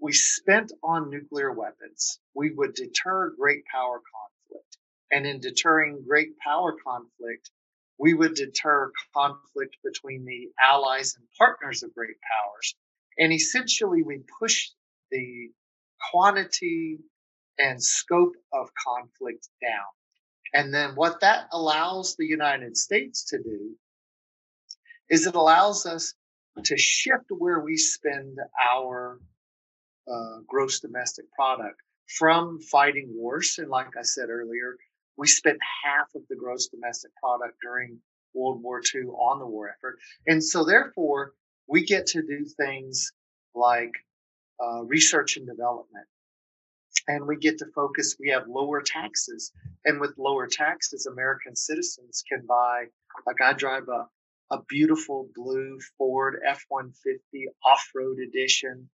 we 0.00 0.12
spent 0.12 0.72
on 0.82 1.10
nuclear 1.10 1.52
weapons, 1.52 2.20
we 2.34 2.50
would 2.50 2.74
deter 2.74 3.30
great 3.30 3.64
power 3.66 4.00
conflict. 4.00 4.76
And 5.10 5.26
in 5.26 5.40
deterring 5.40 6.04
great 6.06 6.38
power 6.38 6.76
conflict, 6.84 7.50
we 7.98 8.14
would 8.14 8.34
deter 8.34 8.92
conflict 9.14 9.76
between 9.82 10.24
the 10.24 10.50
allies 10.62 11.16
and 11.16 11.26
partners 11.36 11.82
of 11.82 11.94
great 11.94 12.16
powers. 12.20 12.74
And 13.18 13.32
essentially, 13.32 14.02
we 14.02 14.22
push 14.38 14.70
the 15.10 15.50
quantity 16.12 16.98
and 17.58 17.82
scope 17.82 18.36
of 18.52 18.68
conflict 18.74 19.48
down. 19.60 19.86
And 20.54 20.72
then 20.72 20.94
what 20.94 21.20
that 21.20 21.48
allows 21.52 22.14
the 22.14 22.26
United 22.26 22.76
States 22.76 23.24
to 23.30 23.42
do 23.42 23.76
is 25.10 25.26
it 25.26 25.34
allows 25.34 25.86
us 25.86 26.14
to 26.64 26.76
shift 26.76 27.26
where 27.30 27.60
we 27.60 27.76
spend 27.76 28.38
our 28.70 29.20
uh, 30.10 30.38
gross 30.46 30.80
domestic 30.80 31.30
product 31.32 31.80
from 32.06 32.60
fighting 32.60 33.08
wars. 33.14 33.56
And 33.58 33.68
like 33.68 33.96
I 33.98 34.02
said 34.02 34.30
earlier, 34.30 34.76
we 35.16 35.26
spent 35.26 35.58
half 35.84 36.06
of 36.14 36.22
the 36.28 36.36
gross 36.36 36.68
domestic 36.68 37.10
product 37.22 37.58
during 37.62 37.98
World 38.34 38.62
War 38.62 38.80
II 38.94 39.02
on 39.02 39.38
the 39.38 39.46
war 39.46 39.68
effort. 39.68 39.98
And 40.26 40.42
so 40.42 40.64
therefore, 40.64 41.32
we 41.66 41.84
get 41.84 42.06
to 42.08 42.22
do 42.22 42.46
things 42.56 43.12
like 43.54 43.92
uh, 44.62 44.84
research 44.84 45.36
and 45.36 45.46
development. 45.46 46.06
And 47.06 47.26
we 47.26 47.36
get 47.36 47.58
to 47.58 47.66
focus, 47.74 48.16
we 48.18 48.30
have 48.30 48.48
lower 48.48 48.82
taxes. 48.82 49.52
And 49.84 50.00
with 50.00 50.14
lower 50.18 50.46
taxes, 50.46 51.06
American 51.06 51.56
citizens 51.56 52.22
can 52.30 52.44
buy, 52.46 52.84
like 53.26 53.40
I 53.42 53.52
drive 53.52 53.88
a, 53.88 54.06
a 54.54 54.62
beautiful 54.68 55.28
blue 55.34 55.78
Ford 55.96 56.40
F 56.46 56.64
150 56.68 57.48
off 57.64 57.90
road 57.94 58.18
edition 58.18 58.88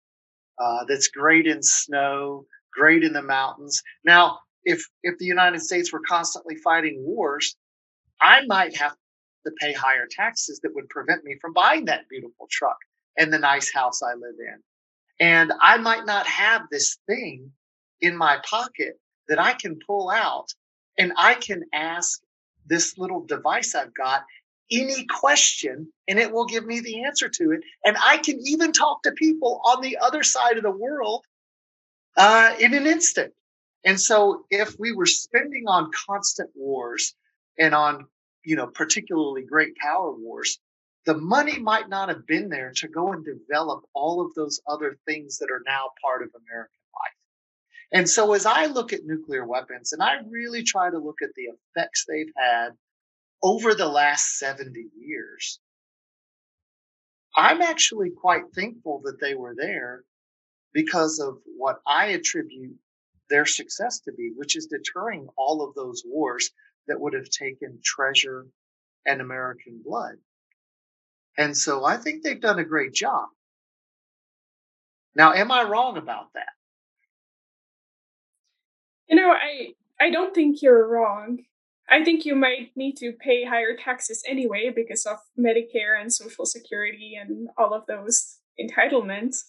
uh, 0.59 0.85
that's 0.87 1.07
great 1.09 1.47
in 1.47 1.61
snow, 1.63 2.45
great 2.73 3.03
in 3.03 3.13
the 3.13 3.21
mountains. 3.21 3.81
Now, 4.05 4.39
if 4.63 4.87
if 5.03 5.17
the 5.17 5.25
United 5.25 5.61
States 5.61 5.91
were 5.91 6.01
constantly 6.07 6.55
fighting 6.55 7.03
wars, 7.03 7.55
I 8.21 8.45
might 8.45 8.75
have 8.77 8.95
to 9.45 9.51
pay 9.59 9.73
higher 9.73 10.07
taxes 10.09 10.59
that 10.63 10.73
would 10.73 10.89
prevent 10.89 11.23
me 11.23 11.37
from 11.41 11.53
buying 11.53 11.85
that 11.85 12.07
beautiful 12.09 12.47
truck 12.49 12.77
and 13.17 13.31
the 13.31 13.39
nice 13.39 13.71
house 13.73 14.01
I 14.01 14.13
live 14.13 14.35
in. 14.39 14.59
And 15.19 15.51
I 15.61 15.77
might 15.77 16.05
not 16.05 16.25
have 16.27 16.63
this 16.71 16.97
thing 17.07 17.51
in 18.01 18.17
my 18.17 18.39
pocket 18.49 18.99
that 19.27 19.39
I 19.39 19.53
can 19.53 19.79
pull 19.85 20.09
out 20.09 20.47
and 20.97 21.13
I 21.17 21.35
can 21.35 21.63
ask 21.73 22.21
this 22.65 22.97
little 22.97 23.25
device 23.25 23.75
I've 23.75 23.93
got 23.93 24.23
any 24.81 25.05
question 25.05 25.91
and 26.07 26.19
it 26.19 26.31
will 26.31 26.45
give 26.45 26.65
me 26.65 26.79
the 26.79 27.03
answer 27.03 27.29
to 27.29 27.51
it. 27.51 27.61
And 27.85 27.97
I 28.01 28.17
can 28.17 28.39
even 28.45 28.71
talk 28.71 29.03
to 29.03 29.11
people 29.11 29.61
on 29.65 29.81
the 29.81 29.97
other 29.97 30.23
side 30.23 30.57
of 30.57 30.63
the 30.63 30.71
world 30.71 31.25
uh, 32.17 32.55
in 32.59 32.73
an 32.73 32.87
instant. 32.87 33.33
And 33.85 33.99
so 33.99 34.45
if 34.49 34.75
we 34.79 34.93
were 34.93 35.05
spending 35.05 35.65
on 35.67 35.91
constant 36.07 36.49
wars 36.55 37.15
and 37.59 37.75
on, 37.75 38.05
you 38.43 38.55
know, 38.55 38.67
particularly 38.67 39.43
great 39.43 39.75
power 39.77 40.11
wars, 40.11 40.59
the 41.05 41.17
money 41.17 41.59
might 41.59 41.89
not 41.89 42.09
have 42.09 42.25
been 42.25 42.49
there 42.49 42.71
to 42.77 42.87
go 42.87 43.11
and 43.11 43.25
develop 43.25 43.83
all 43.93 44.25
of 44.25 44.33
those 44.35 44.61
other 44.67 44.97
things 45.05 45.37
that 45.39 45.51
are 45.51 45.61
now 45.65 45.89
part 46.01 46.23
of 46.23 46.29
American 46.29 46.79
life. 46.93 47.13
And 47.91 48.09
so 48.09 48.33
as 48.33 48.45
I 48.45 48.67
look 48.67 48.93
at 48.93 49.05
nuclear 49.05 49.45
weapons 49.45 49.91
and 49.91 50.01
I 50.01 50.19
really 50.29 50.63
try 50.63 50.89
to 50.89 50.97
look 50.97 51.21
at 51.21 51.29
the 51.35 51.49
effects 51.75 52.05
they've 52.07 52.31
had 52.37 52.69
over 53.43 53.75
the 53.75 53.87
last 53.87 54.39
70 54.39 54.87
years, 54.97 55.59
I'm 57.35 57.61
actually 57.61 58.11
quite 58.11 58.43
thankful 58.55 59.01
that 59.03 59.19
they 59.19 59.35
were 59.35 59.55
there 59.55 60.03
because 60.73 61.19
of 61.19 61.39
what 61.57 61.81
I 61.85 62.07
attribute 62.07 62.77
their 63.29 63.45
success 63.45 63.99
to 64.01 64.11
be, 64.13 64.31
which 64.35 64.55
is 64.55 64.67
deterring 64.67 65.27
all 65.37 65.63
of 65.63 65.75
those 65.75 66.03
wars 66.05 66.51
that 66.87 66.99
would 66.99 67.13
have 67.13 67.29
taken 67.29 67.79
treasure 67.83 68.47
and 69.05 69.21
American 69.21 69.81
blood. 69.83 70.15
And 71.37 71.55
so 71.57 71.83
I 71.83 71.97
think 71.97 72.23
they've 72.23 72.39
done 72.39 72.59
a 72.59 72.65
great 72.65 72.93
job. 72.93 73.27
Now, 75.15 75.33
am 75.33 75.51
I 75.51 75.63
wrong 75.63 75.97
about 75.97 76.33
that? 76.33 76.53
You 79.07 79.15
know, 79.15 79.31
I 79.31 79.73
I 79.99 80.09
don't 80.11 80.33
think 80.33 80.61
you're 80.61 80.87
wrong. 80.87 81.39
I 81.89 82.03
think 82.03 82.25
you 82.25 82.35
might 82.35 82.71
need 82.75 82.95
to 82.97 83.11
pay 83.13 83.43
higher 83.45 83.75
taxes 83.75 84.23
anyway 84.27 84.71
because 84.73 85.05
of 85.05 85.17
Medicare 85.37 85.99
and 85.99 86.11
Social 86.11 86.45
Security 86.45 87.17
and 87.19 87.49
all 87.57 87.73
of 87.73 87.85
those 87.87 88.37
entitlements. 88.59 89.43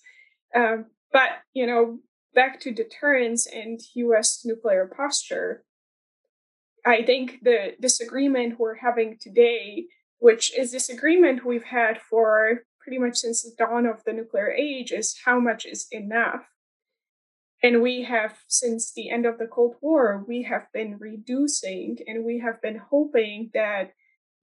Um, 0.54 0.86
but, 1.12 1.30
you 1.52 1.66
know, 1.66 2.00
back 2.34 2.60
to 2.60 2.72
deterrence 2.72 3.46
and 3.46 3.80
US 3.94 4.44
nuclear 4.44 4.90
posture, 4.96 5.64
I 6.84 7.02
think 7.02 7.38
the 7.42 7.74
disagreement 7.80 8.58
we're 8.58 8.76
having 8.76 9.16
today, 9.20 9.86
which 10.18 10.56
is 10.56 10.72
disagreement 10.72 11.46
we've 11.46 11.64
had 11.64 12.00
for 12.00 12.62
pretty 12.80 12.98
much 12.98 13.16
since 13.16 13.42
the 13.42 13.52
dawn 13.56 13.86
of 13.86 14.04
the 14.04 14.12
nuclear 14.12 14.50
age, 14.50 14.92
is 14.92 15.16
how 15.24 15.40
much 15.40 15.64
is 15.64 15.86
enough. 15.90 16.42
And 17.64 17.80
we 17.80 18.02
have, 18.02 18.36
since 18.46 18.92
the 18.92 19.08
end 19.08 19.24
of 19.24 19.38
the 19.38 19.46
Cold 19.46 19.76
War, 19.80 20.22
we 20.28 20.42
have 20.42 20.66
been 20.74 20.98
reducing 20.98 21.96
and 22.06 22.22
we 22.22 22.40
have 22.40 22.60
been 22.60 22.78
hoping 22.90 23.50
that 23.54 23.94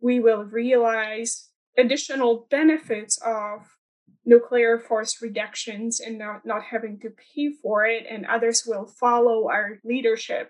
we 0.02 0.20
will 0.20 0.44
realize 0.44 1.50
additional 1.78 2.48
benefits 2.50 3.20
of 3.24 3.78
nuclear 4.26 4.80
force 4.80 5.22
reductions 5.22 6.00
and 6.00 6.18
not, 6.18 6.48
not 6.48 6.64
having 6.72 7.00
to 7.02 7.12
pay 7.12 7.52
for 7.62 7.86
it, 7.86 8.08
and 8.10 8.26
others 8.26 8.64
will 8.66 8.88
follow 8.88 9.50
our 9.50 9.78
leadership. 9.84 10.50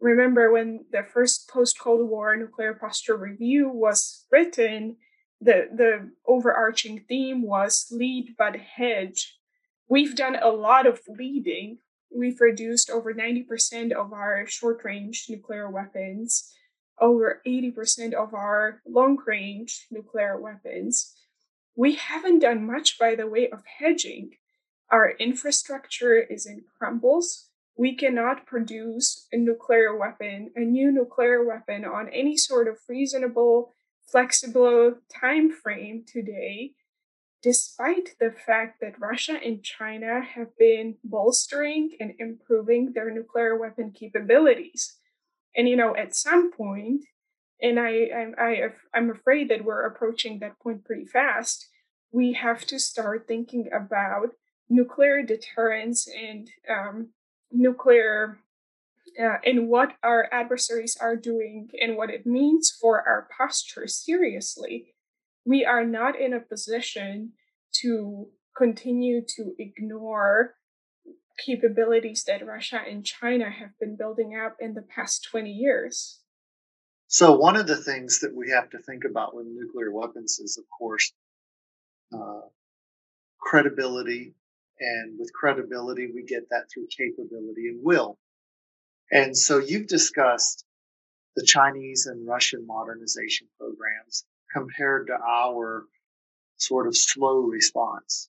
Remember 0.00 0.52
when 0.52 0.84
the 0.92 1.02
first 1.02 1.50
post 1.50 1.76
Cold 1.76 2.08
War 2.08 2.36
nuclear 2.36 2.74
posture 2.74 3.16
review 3.16 3.68
was 3.68 4.26
written, 4.30 4.98
the, 5.40 5.68
the 5.74 6.12
overarching 6.28 7.04
theme 7.08 7.42
was 7.42 7.88
lead 7.90 8.36
but 8.38 8.54
hedge. 8.54 9.36
We've 9.88 10.14
done 10.14 10.36
a 10.40 10.50
lot 10.50 10.86
of 10.86 11.00
leading, 11.08 11.78
we've 12.14 12.40
reduced 12.40 12.90
over 12.90 13.12
90% 13.12 13.92
of 13.92 14.12
our 14.12 14.46
short 14.46 14.84
range 14.84 15.26
nuclear 15.28 15.70
weapons, 15.70 16.52
over 17.00 17.42
80% 17.46 18.14
of 18.14 18.34
our 18.34 18.82
long 18.86 19.18
range 19.26 19.86
nuclear 19.90 20.40
weapons. 20.40 21.14
We 21.76 21.94
haven't 21.96 22.40
done 22.40 22.66
much 22.66 22.98
by 22.98 23.14
the 23.14 23.26
way 23.26 23.50
of 23.50 23.62
hedging. 23.78 24.30
Our 24.90 25.10
infrastructure 25.10 26.18
is 26.18 26.46
in 26.46 26.64
crumbles. 26.78 27.48
We 27.76 27.94
cannot 27.94 28.46
produce 28.46 29.26
a 29.32 29.36
nuclear 29.36 29.94
weapon, 29.94 30.52
a 30.56 30.60
new 30.60 30.90
nuclear 30.90 31.44
weapon 31.44 31.84
on 31.84 32.08
any 32.08 32.36
sort 32.36 32.68
of 32.68 32.78
reasonable, 32.88 33.74
flexible 34.06 34.94
time 35.20 35.52
frame 35.52 36.04
today 36.06 36.72
despite 37.42 38.10
the 38.18 38.30
fact 38.30 38.80
that 38.80 39.00
Russia 39.00 39.38
and 39.44 39.62
China 39.62 40.20
have 40.22 40.56
been 40.58 40.96
bolstering 41.04 41.96
and 42.00 42.14
improving 42.18 42.92
their 42.92 43.10
nuclear 43.10 43.58
weapon 43.58 43.92
capabilities. 43.92 44.96
And 45.56 45.68
you 45.68 45.76
know, 45.76 45.94
at 45.96 46.14
some 46.14 46.52
point, 46.52 47.04
and 47.60 47.78
I, 47.80 48.08
I, 48.38 48.44
I 48.44 48.68
I'm 48.94 49.10
afraid 49.10 49.48
that 49.50 49.64
we're 49.64 49.86
approaching 49.86 50.38
that 50.40 50.58
point 50.60 50.84
pretty 50.84 51.06
fast. 51.06 51.68
We 52.12 52.34
have 52.34 52.66
to 52.66 52.78
start 52.78 53.26
thinking 53.26 53.68
about 53.72 54.30
nuclear 54.68 55.22
deterrence 55.22 56.08
and 56.08 56.48
um, 56.68 57.10
nuclear 57.50 58.38
uh, 59.20 59.36
and 59.44 59.68
what 59.68 59.94
our 60.02 60.28
adversaries 60.32 60.96
are 61.00 61.16
doing 61.16 61.70
and 61.80 61.96
what 61.96 62.10
it 62.10 62.26
means 62.26 62.70
for 62.70 63.00
our 63.00 63.28
posture 63.36 63.86
seriously 63.86 64.95
we 65.46 65.64
are 65.64 65.84
not 65.84 66.20
in 66.20 66.34
a 66.34 66.40
position 66.40 67.32
to 67.80 68.28
continue 68.56 69.22
to 69.36 69.54
ignore 69.58 70.54
capabilities 71.38 72.24
that 72.26 72.44
Russia 72.44 72.80
and 72.88 73.04
China 73.04 73.50
have 73.50 73.78
been 73.78 73.96
building 73.96 74.36
up 74.36 74.56
in 74.60 74.74
the 74.74 74.82
past 74.82 75.26
20 75.30 75.50
years. 75.50 76.20
So, 77.08 77.36
one 77.36 77.56
of 77.56 77.68
the 77.68 77.76
things 77.76 78.20
that 78.20 78.34
we 78.34 78.50
have 78.50 78.70
to 78.70 78.78
think 78.78 79.04
about 79.08 79.34
with 79.34 79.46
nuclear 79.46 79.92
weapons 79.92 80.40
is, 80.40 80.58
of 80.58 80.64
course, 80.76 81.12
uh, 82.12 82.40
credibility. 83.38 84.34
And 84.80 85.18
with 85.18 85.32
credibility, 85.32 86.10
we 86.12 86.24
get 86.24 86.50
that 86.50 86.64
through 86.72 86.88
capability 86.90 87.68
and 87.68 87.84
will. 87.84 88.18
And 89.12 89.36
so, 89.36 89.58
you've 89.58 89.86
discussed 89.86 90.64
the 91.36 91.46
Chinese 91.46 92.06
and 92.06 92.26
Russian 92.26 92.66
modernization 92.66 93.46
programs 93.58 94.24
compared 94.56 95.08
to 95.08 95.14
our 95.14 95.84
sort 96.56 96.86
of 96.86 96.96
slow 96.96 97.40
response. 97.40 98.28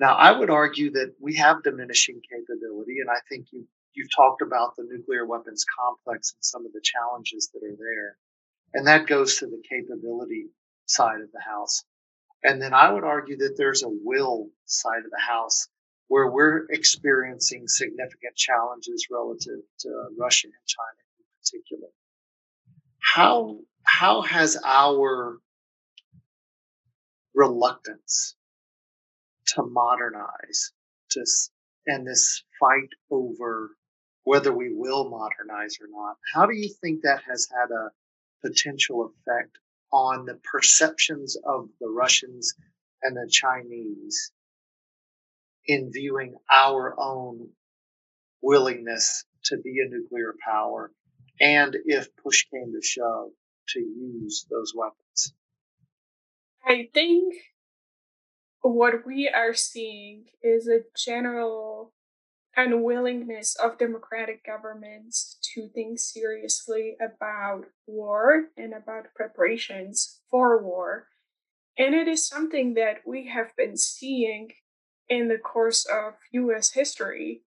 Now, 0.00 0.14
I 0.14 0.30
would 0.38 0.50
argue 0.50 0.92
that 0.92 1.14
we 1.20 1.36
have 1.36 1.62
diminishing 1.62 2.20
capability, 2.30 3.00
and 3.00 3.10
I 3.10 3.20
think 3.28 3.46
you 3.52 3.66
you've 3.94 4.14
talked 4.14 4.42
about 4.42 4.76
the 4.76 4.86
nuclear 4.88 5.26
weapons 5.26 5.64
complex 5.80 6.32
and 6.34 6.44
some 6.44 6.66
of 6.66 6.72
the 6.72 6.80
challenges 6.82 7.50
that 7.52 7.66
are 7.66 7.76
there, 7.76 8.16
and 8.74 8.86
that 8.86 9.08
goes 9.08 9.38
to 9.38 9.46
the 9.46 9.62
capability 9.68 10.50
side 10.86 11.20
of 11.20 11.32
the 11.32 11.40
house. 11.40 11.84
And 12.44 12.62
then 12.62 12.74
I 12.74 12.92
would 12.92 13.02
argue 13.02 13.38
that 13.38 13.56
there's 13.56 13.82
a 13.82 13.88
will 13.88 14.50
side 14.66 15.04
of 15.04 15.10
the 15.10 15.20
house 15.20 15.66
where 16.06 16.30
we're 16.30 16.66
experiencing 16.70 17.66
significant 17.66 18.36
challenges 18.36 19.08
relative 19.10 19.60
to 19.80 19.88
Russia 20.16 20.46
and 20.46 20.66
China 20.66 21.02
in 21.18 21.24
particular. 21.40 21.88
How 23.00 23.58
how 23.88 24.22
has 24.22 24.56
our 24.64 25.38
reluctance 27.34 28.36
to 29.46 29.62
modernize 29.64 30.72
to 31.10 31.24
and 31.86 32.06
this 32.06 32.44
fight 32.60 32.90
over 33.10 33.70
whether 34.24 34.52
we 34.52 34.70
will 34.74 35.08
modernize 35.08 35.78
or 35.80 35.88
not 35.90 36.16
how 36.34 36.46
do 36.46 36.54
you 36.54 36.68
think 36.82 37.02
that 37.02 37.22
has 37.28 37.48
had 37.50 37.70
a 37.74 37.90
potential 38.46 39.10
effect 39.10 39.58
on 39.92 40.26
the 40.26 40.38
perceptions 40.52 41.36
of 41.46 41.68
the 41.80 41.88
russians 41.88 42.54
and 43.02 43.16
the 43.16 43.28
chinese 43.30 44.32
in 45.66 45.90
viewing 45.92 46.34
our 46.50 46.94
own 46.98 47.48
willingness 48.42 49.24
to 49.44 49.56
be 49.58 49.80
a 49.80 49.88
nuclear 49.88 50.34
power? 50.44 50.92
And 51.40 51.76
if 51.84 52.08
push 52.16 52.46
came 52.52 52.72
to 52.72 52.86
shove 52.86 53.30
to 53.68 53.80
use 53.80 54.46
those 54.50 54.72
weapons? 54.74 55.34
I 56.64 56.88
think 56.92 57.34
what 58.60 59.06
we 59.06 59.28
are 59.28 59.54
seeing 59.54 60.26
is 60.42 60.68
a 60.68 60.80
general 60.96 61.92
unwillingness 62.56 63.54
of 63.54 63.78
democratic 63.78 64.44
governments 64.44 65.38
to 65.54 65.68
think 65.68 65.98
seriously 65.98 66.96
about 67.00 67.66
war 67.86 68.46
and 68.56 68.74
about 68.74 69.14
preparations 69.14 70.20
for 70.30 70.62
war. 70.62 71.06
And 71.78 71.94
it 71.94 72.08
is 72.08 72.26
something 72.26 72.74
that 72.74 73.02
we 73.06 73.28
have 73.28 73.54
been 73.56 73.76
seeing 73.76 74.50
in 75.08 75.28
the 75.28 75.38
course 75.38 75.86
of 75.86 76.14
US 76.32 76.72
history 76.72 77.42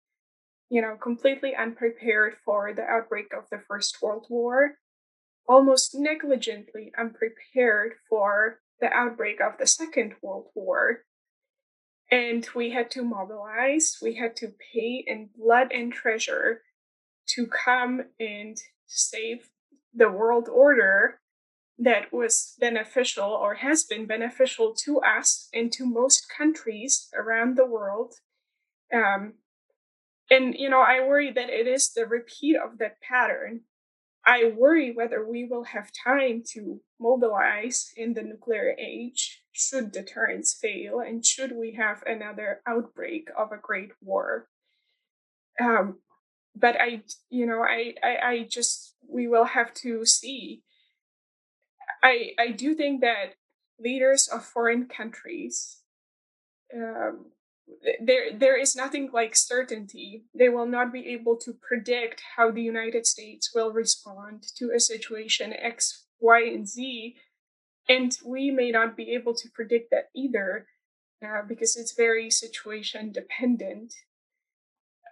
you 0.71 0.81
know, 0.81 0.95
completely 0.95 1.53
unprepared 1.53 2.35
for 2.45 2.73
the 2.73 2.83
outbreak 2.83 3.33
of 3.37 3.43
the 3.51 3.59
First 3.67 4.01
World 4.01 4.25
War, 4.29 4.77
almost 5.51 5.93
negligently 5.93 6.93
unprepared 6.97 7.91
for 8.07 8.61
the 8.79 8.87
outbreak 8.93 9.41
of 9.41 9.57
the 9.59 9.67
Second 9.67 10.13
World 10.21 10.45
War. 10.55 10.99
And 12.09 12.47
we 12.55 12.71
had 12.71 12.89
to 12.91 13.03
mobilize, 13.03 13.97
we 14.01 14.15
had 14.15 14.37
to 14.37 14.53
pay 14.73 15.03
in 15.05 15.29
blood 15.37 15.73
and 15.73 15.91
treasure 15.91 16.61
to 17.35 17.47
come 17.47 18.03
and 18.17 18.57
save 18.87 19.49
the 19.93 20.09
world 20.09 20.47
order 20.47 21.19
that 21.77 22.13
was 22.13 22.55
beneficial 22.57 23.29
or 23.29 23.55
has 23.55 23.83
been 23.83 24.05
beneficial 24.05 24.73
to 24.85 25.01
us 25.01 25.49
and 25.53 25.69
to 25.73 25.85
most 25.85 26.27
countries 26.37 27.09
around 27.13 27.57
the 27.57 27.65
world. 27.65 28.13
Um, 28.93 29.33
and, 30.29 30.55
you 30.57 30.69
know, 30.69 30.79
I 30.79 31.05
worry 31.05 31.29
that 31.29 31.49
it 31.49 31.67
is 31.67 31.91
the 31.91 32.05
repeat 32.05 32.55
of 32.55 32.77
that 32.77 33.01
pattern. 33.01 33.61
I 34.25 34.51
worry 34.55 34.91
whether 34.91 35.25
we 35.25 35.45
will 35.45 35.63
have 35.65 35.91
time 35.91 36.43
to 36.53 36.81
mobilize 36.99 37.91
in 37.97 38.13
the 38.13 38.21
nuclear 38.21 38.75
age 38.77 39.41
should 39.51 39.91
deterrence 39.91 40.53
fail 40.53 40.99
and 40.99 41.25
should 41.25 41.51
we 41.57 41.73
have 41.73 42.03
another 42.05 42.61
outbreak 42.67 43.29
of 43.37 43.51
a 43.51 43.57
great 43.57 43.91
war. 44.01 44.47
Um, 45.59 45.99
but 46.55 46.79
I, 46.79 47.01
you 47.29 47.45
know, 47.45 47.61
I, 47.61 47.95
I, 48.03 48.17
I 48.23 48.47
just, 48.49 48.95
we 49.07 49.27
will 49.27 49.45
have 49.45 49.73
to 49.75 50.05
see 50.05 50.61
I 52.03 52.31
I 52.37 52.47
do 52.51 52.73
think 52.75 53.01
that 53.01 53.35
leaders 53.79 54.27
of 54.27 54.45
foreign 54.45 54.87
countries 54.87 55.81
um, 56.75 57.25
there 57.99 58.37
there 58.37 58.57
is 58.59 58.75
nothing 58.75 59.09
like 59.13 59.35
certainty. 59.35 60.23
They 60.33 60.49
will 60.49 60.65
not 60.65 60.91
be 60.91 61.07
able 61.09 61.37
to 61.37 61.53
predict 61.53 62.21
how 62.35 62.51
the 62.51 62.61
United 62.61 63.05
States 63.05 63.51
will 63.53 63.71
respond 63.71 64.43
to 64.57 64.71
a 64.75 64.79
situation 64.79 65.53
X, 65.53 66.05
Y, 66.19 66.41
and 66.43 66.67
Z, 66.67 67.15
and 67.87 68.17
we 68.25 68.51
may 68.51 68.71
not 68.71 68.95
be 68.95 69.13
able 69.13 69.33
to 69.35 69.49
predict 69.49 69.91
that 69.91 70.09
either, 70.15 70.67
uh, 71.25 71.41
because 71.47 71.75
it's 71.75 71.93
very 71.93 72.29
situation 72.29 73.11
dependent 73.11 73.93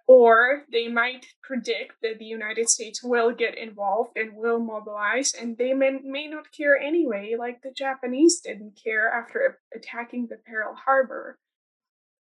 or 0.09 0.63
they 0.71 0.87
might 0.87 1.27
predict 1.43 1.93
that 2.01 2.17
the 2.17 2.25
United 2.25 2.67
States 2.67 3.03
will 3.03 3.31
get 3.31 3.55
involved 3.55 4.09
and 4.15 4.35
will 4.35 4.57
mobilize, 4.57 5.35
and 5.39 5.55
they 5.55 5.71
may, 5.71 5.99
may 6.03 6.25
not 6.25 6.51
care 6.51 6.75
anyway, 6.75 7.35
like 7.37 7.61
the 7.61 7.71
Japanese 7.71 8.41
didn't 8.43 8.73
care 8.83 9.07
after 9.07 9.59
attacking 9.75 10.25
the 10.25 10.37
Pearl 10.37 10.73
Harbor. 10.83 11.37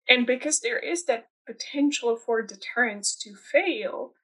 And 0.09 0.27
because 0.27 0.61
there 0.61 0.79
is 0.79 1.05
that 1.07 1.29
potential 1.47 2.17
for 2.17 2.43
deterrence 2.43 3.17
to 3.17 3.35
fail, 3.35 4.15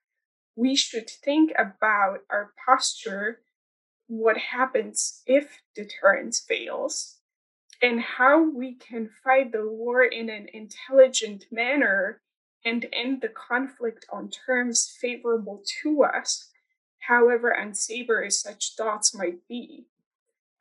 we 0.57 0.75
should 0.75 1.09
think 1.09 1.53
about 1.57 2.21
our 2.31 2.53
posture, 2.67 3.41
what 4.07 4.37
happens 4.37 5.23
if 5.27 5.63
deterrence 5.75 6.41
fails, 6.41 7.19
and 7.81 8.01
how 8.01 8.43
we 8.43 8.75
can 8.75 9.11
fight 9.23 9.53
the 9.53 9.69
war 9.69 10.03
in 10.03 10.29
an 10.29 10.49
intelligent 10.53 11.45
manner 11.53 12.21
and 12.65 12.87
end 12.93 13.21
the 13.21 13.29
conflict 13.29 14.05
on 14.13 14.29
terms 14.29 14.97
favorable 15.01 15.63
to 15.83 16.03
us, 16.03 16.51
however 17.07 17.51
unsavory 17.51 18.31
such 18.31 18.75
thoughts 18.77 19.15
might 19.15 19.47
be. 19.49 19.87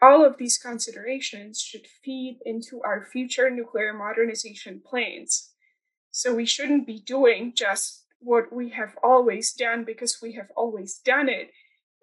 All 0.02 0.24
of 0.24 0.38
these 0.38 0.58
considerations 0.58 1.60
should 1.60 1.88
feed 2.04 2.40
into 2.46 2.82
our 2.84 3.06
future 3.12 3.50
nuclear 3.50 3.94
modernization 3.94 4.82
plans. 4.86 5.52
So 6.12 6.34
we 6.34 6.46
shouldn't 6.46 6.86
be 6.86 7.00
doing 7.00 7.54
just 7.56 8.06
what 8.20 8.54
we 8.54 8.70
have 8.70 8.96
always 9.04 9.54
done 9.54 9.84
because 9.84 10.20
we 10.22 10.34
have 10.34 10.50
always 10.56 11.00
done 11.00 11.30
it, 11.30 11.52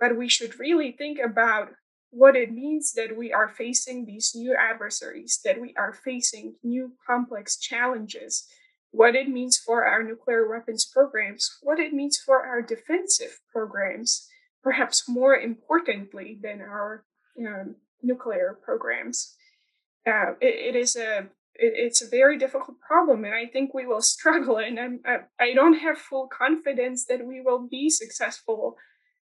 but 0.00 0.16
we 0.16 0.28
should 0.28 0.58
really 0.58 0.92
think 0.92 1.18
about 1.18 1.70
what 2.10 2.36
it 2.36 2.52
means 2.52 2.92
that 2.92 3.16
we 3.16 3.32
are 3.32 3.48
facing 3.48 4.06
these 4.06 4.32
new 4.34 4.54
adversaries, 4.54 5.40
that 5.44 5.60
we 5.60 5.74
are 5.76 5.92
facing 5.92 6.54
new 6.62 6.92
complex 7.04 7.56
challenges, 7.56 8.46
what 8.92 9.16
it 9.16 9.28
means 9.28 9.58
for 9.58 9.84
our 9.84 10.02
nuclear 10.02 10.48
weapons 10.48 10.84
programs, 10.84 11.58
what 11.62 11.80
it 11.80 11.92
means 11.92 12.16
for 12.16 12.46
our 12.46 12.62
defensive 12.62 13.40
programs, 13.52 14.28
perhaps 14.62 15.08
more 15.08 15.34
importantly 15.34 16.38
than 16.40 16.60
our 16.60 17.04
um, 17.44 17.74
nuclear 18.04 18.58
programs. 18.62 19.34
Uh, 20.06 20.32
it, 20.40 20.74
it 20.74 20.76
is 20.76 20.96
a 20.96 21.28
it, 21.56 21.72
it's 21.76 22.02
a 22.02 22.08
very 22.08 22.38
difficult 22.38 22.78
problem, 22.80 23.24
and 23.24 23.34
I 23.34 23.46
think 23.46 23.74
we 23.74 23.86
will 23.86 24.02
struggle. 24.14 24.58
And 24.58 24.78
I'm, 24.78 25.00
I, 25.04 25.16
I 25.40 25.54
don't 25.54 25.78
have 25.78 25.98
full 25.98 26.28
confidence 26.28 27.06
that 27.06 27.24
we 27.26 27.40
will 27.40 27.66
be 27.68 27.90
successful 27.90 28.76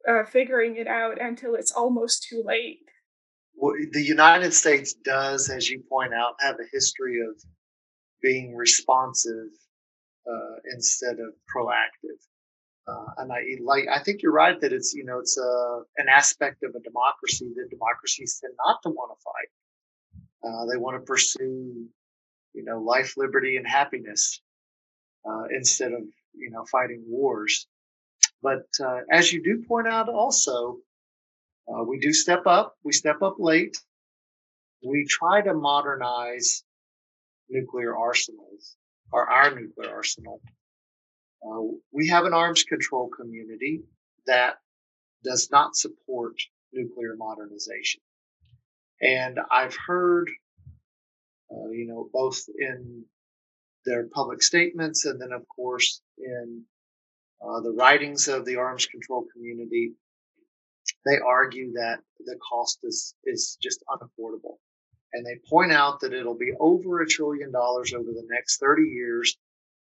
uh, 0.07 0.23
figuring 0.23 0.77
it 0.77 0.87
out 0.87 1.21
until 1.21 1.55
it's 1.55 1.71
almost 1.71 2.25
too 2.29 2.43
late. 2.45 2.79
Well, 3.55 3.75
the 3.91 4.03
United 4.03 4.53
States 4.53 4.93
does, 4.93 5.49
as 5.49 5.69
you 5.69 5.83
point 5.89 6.13
out, 6.13 6.35
have 6.39 6.55
a 6.55 6.69
history 6.71 7.19
of 7.19 7.35
being 8.21 8.55
responsive 8.55 9.49
uh, 10.25 10.55
instead 10.73 11.15
of 11.19 11.33
proactive. 11.53 12.19
Uh, 12.89 13.05
and 13.17 13.31
I 13.31 13.41
like 13.61 13.85
I 13.91 14.01
think 14.03 14.21
you're 14.21 14.31
right 14.31 14.59
that 14.61 14.73
it's 14.73 14.93
you 14.93 15.03
know 15.03 15.19
it's 15.19 15.37
a 15.37 15.41
uh, 15.41 15.79
an 15.97 16.07
aspect 16.09 16.63
of 16.63 16.73
a 16.75 16.79
democracy 16.79 17.51
that 17.55 17.69
democracies 17.69 18.39
tend 18.41 18.53
not 18.65 18.81
to 18.83 18.89
want 18.89 19.11
to 19.15 19.23
fight. 19.23 19.49
Uh, 20.43 20.65
they 20.65 20.77
want 20.77 20.95
to 20.95 21.05
pursue 21.05 21.87
you 22.53 22.63
know 22.63 22.79
life, 22.79 23.15
liberty, 23.17 23.57
and 23.57 23.67
happiness 23.67 24.41
uh, 25.29 25.43
instead 25.51 25.91
of 25.93 26.01
you 26.33 26.49
know 26.49 26.65
fighting 26.65 27.03
wars. 27.07 27.67
But 28.41 28.67
uh, 28.83 29.01
as 29.11 29.31
you 29.31 29.43
do 29.43 29.63
point 29.67 29.87
out, 29.87 30.09
also 30.09 30.77
we 31.85 31.99
do 31.99 32.11
step 32.13 32.47
up. 32.47 32.75
We 32.83 32.93
step 32.93 33.21
up 33.21 33.35
late. 33.37 33.77
We 34.83 35.05
try 35.07 35.41
to 35.41 35.53
modernize 35.53 36.63
nuclear 37.49 37.95
arsenals 37.95 38.75
or 39.11 39.29
our 39.29 39.53
nuclear 39.53 39.93
arsenal. 39.93 40.41
Uh, 41.45 41.61
we 41.91 42.07
have 42.07 42.25
an 42.25 42.33
arms 42.33 42.63
control 42.63 43.09
community 43.09 43.81
that 44.27 44.55
does 45.23 45.49
not 45.51 45.75
support 45.75 46.35
nuclear 46.73 47.15
modernization. 47.17 48.01
And 49.01 49.39
I've 49.51 49.75
heard, 49.75 50.29
uh, 51.51 51.69
you 51.69 51.87
know, 51.87 52.09
both 52.11 52.41
in 52.57 53.05
their 53.85 54.07
public 54.07 54.43
statements 54.43 55.05
and 55.05 55.19
then, 55.21 55.31
of 55.31 55.45
course, 55.47 56.01
in 56.17 56.63
uh, 57.41 57.61
the 57.61 57.71
writings 57.71 58.27
of 58.27 58.45
the 58.45 58.57
arms 58.57 58.85
control 58.85 59.25
community, 59.33 59.93
they 61.05 61.17
argue 61.25 61.71
that 61.73 61.99
the 62.19 62.37
cost 62.47 62.79
is, 62.83 63.15
is 63.23 63.57
just 63.61 63.83
unaffordable. 63.89 64.57
And 65.13 65.25
they 65.25 65.39
point 65.49 65.71
out 65.71 66.01
that 66.01 66.13
it'll 66.13 66.37
be 66.37 66.53
over 66.59 67.01
a 67.01 67.07
trillion 67.07 67.51
dollars 67.51 67.93
over 67.93 68.11
the 68.11 68.27
next 68.29 68.59
30 68.59 68.83
years 68.83 69.37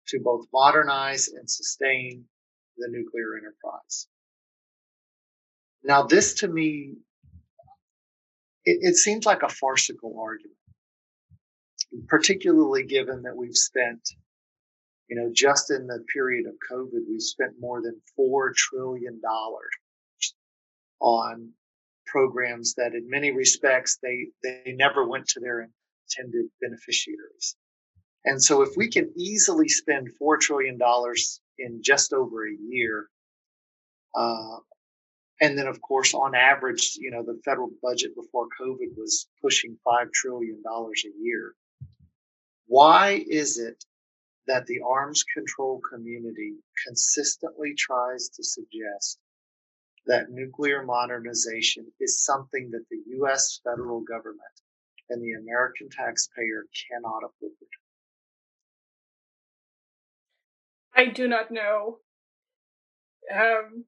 to 0.09 0.21
both 0.21 0.47
modernize 0.53 1.29
and 1.29 1.49
sustain 1.49 2.25
the 2.77 2.89
nuclear 2.91 3.37
enterprise. 3.37 4.07
Now, 5.85 6.05
this 6.05 6.35
to 6.35 6.49
me, 6.49 6.95
it, 8.65 8.79
it 8.81 8.97
seems 8.97 9.27
like 9.27 9.43
a 9.43 9.49
farcical 9.49 10.19
argument, 10.21 10.57
particularly 12.09 12.85
given 12.85 13.23
that 13.23 13.37
we've 13.37 13.57
spent, 13.57 14.01
you 15.09 15.17
know, 15.17 15.31
just 15.33 15.71
in 15.71 15.87
the 15.87 16.05
period 16.13 16.47
of 16.47 16.55
COVID, 16.71 17.01
we've 17.09 17.23
spent 17.23 17.53
more 17.61 17.81
than 17.81 18.01
$4 18.19 18.55
trillion 18.55 19.21
on 21.01 21.51
programs 22.07 22.75
that 22.75 22.95
in 22.95 23.09
many 23.09 23.31
respects 23.31 23.99
they, 24.03 24.29
they 24.43 24.75
never 24.77 25.07
went 25.07 25.29
to 25.29 25.41
their 25.41 25.69
intended 26.09 26.47
beneficiaries. 26.61 27.57
And 28.29 28.43
so 28.43 28.61
if 28.61 28.77
we 28.77 28.91
can 28.91 29.11
easily 29.17 29.69
spend 29.69 30.11
$4 30.21 30.39
trillion 30.39 30.79
in 31.59 31.81
just 31.83 32.13
over 32.13 32.47
a 32.47 32.55
year, 32.61 33.09
uh, 34.15 34.59
and 35.41 35.57
then 35.57 35.67
of 35.67 35.81
course 35.81 36.13
on 36.13 36.35
average, 36.35 36.99
you 37.01 37.11
know, 37.11 37.23
the 37.23 37.41
federal 37.43 37.71
budget 37.83 38.15
before 38.15 38.49
COVID 38.61 38.99
was 38.99 39.27
pushing 39.41 39.79
$5 39.87 40.13
trillion 40.13 40.63
a 40.67 41.23
year. 41.23 41.55
Why 42.67 43.25
is 43.27 43.57
it 43.57 43.83
that 44.47 44.67
the 44.67 44.81
arms 44.87 45.25
control 45.33 45.81
community 45.91 46.53
consistently 46.87 47.73
tries 47.79 48.29
to 48.29 48.45
suggest 48.45 49.19
that 50.05 50.31
nuclear 50.31 50.83
modernization 50.83 51.87
is 51.99 52.23
something 52.23 52.73
that 52.73 52.85
the 52.91 53.01
U.S. 53.21 53.61
federal 53.65 54.03
government 54.03 54.61
and 55.09 55.23
the 55.23 55.33
American 55.33 55.89
taxpayer 55.89 56.67
cannot 56.91 57.23
afford. 57.25 57.53
I 60.99 61.07
do 61.07 61.29
not 61.29 61.53
know. 61.53 61.99
Um, 63.33 63.85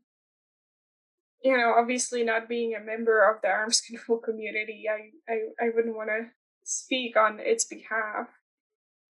you 1.42 1.56
know, 1.56 1.74
obviously, 1.76 2.22
not 2.22 2.48
being 2.48 2.74
a 2.74 2.84
member 2.84 3.28
of 3.28 3.42
the 3.42 3.48
arms 3.48 3.80
control 3.86 4.18
community, 4.18 4.84
I, 4.88 5.10
I, 5.30 5.66
I 5.66 5.70
wouldn't 5.74 5.96
want 5.96 6.10
to 6.10 6.28
speak 6.62 7.16
on 7.16 7.40
its 7.40 7.64
behalf. 7.64 8.28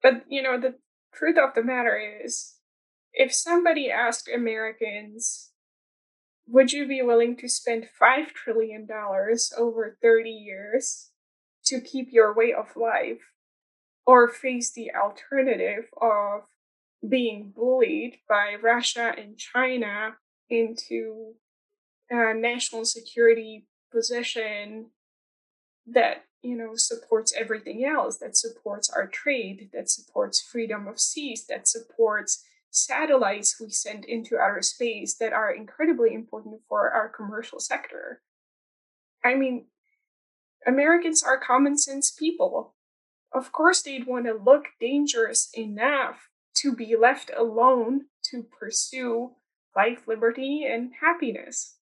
But, 0.02 0.24
you 0.28 0.42
know, 0.42 0.58
the 0.58 0.76
truth 1.12 1.36
of 1.36 1.54
the 1.54 1.62
matter 1.62 2.00
is 2.24 2.54
if 3.12 3.34
somebody 3.34 3.90
asked 3.90 4.30
Americans, 4.34 5.50
would 6.46 6.72
you 6.72 6.88
be 6.88 7.02
willing 7.02 7.36
to 7.36 7.48
spend 7.48 7.88
$5 8.00 8.28
trillion 8.28 8.88
over 9.58 9.98
30 10.00 10.30
years 10.30 11.10
to 11.66 11.80
keep 11.82 12.08
your 12.10 12.34
way 12.34 12.54
of 12.56 12.76
life 12.76 13.34
or 14.06 14.26
face 14.26 14.72
the 14.72 14.90
alternative 14.94 15.84
of 16.00 16.44
being 17.06 17.52
bullied 17.54 18.18
by 18.28 18.56
Russia 18.60 19.14
and 19.16 19.38
China 19.38 20.16
into 20.48 21.34
a 22.10 22.34
national 22.34 22.84
security 22.84 23.66
position 23.90 24.86
that 25.86 26.24
you 26.42 26.56
know 26.56 26.72
supports 26.74 27.32
everything 27.36 27.84
else 27.84 28.18
that 28.18 28.36
supports 28.36 28.90
our 28.90 29.06
trade 29.06 29.70
that 29.72 29.90
supports 29.90 30.40
freedom 30.40 30.86
of 30.86 31.00
seas 31.00 31.46
that 31.48 31.66
supports 31.66 32.44
satellites 32.70 33.60
we 33.60 33.68
send 33.68 34.04
into 34.04 34.38
outer 34.38 34.62
space 34.62 35.14
that 35.14 35.32
are 35.32 35.52
incredibly 35.52 36.14
important 36.14 36.60
for 36.68 36.90
our 36.90 37.08
commercial 37.08 37.58
sector. 37.58 38.22
I 39.24 39.34
mean 39.34 39.66
americans 40.66 41.22
are 41.22 41.38
common 41.38 41.78
sense 41.78 42.10
people. 42.10 42.74
Of 43.32 43.52
course 43.52 43.82
they'd 43.82 44.06
want 44.06 44.26
to 44.26 44.34
look 44.34 44.64
dangerous 44.80 45.48
enough 45.54 46.29
to 46.62 46.74
be 46.74 46.96
left 46.96 47.30
alone 47.36 48.02
to 48.30 48.42
pursue 48.42 49.32
life 49.76 50.06
liberty 50.06 50.64
and 50.68 50.92
happiness 51.00 51.76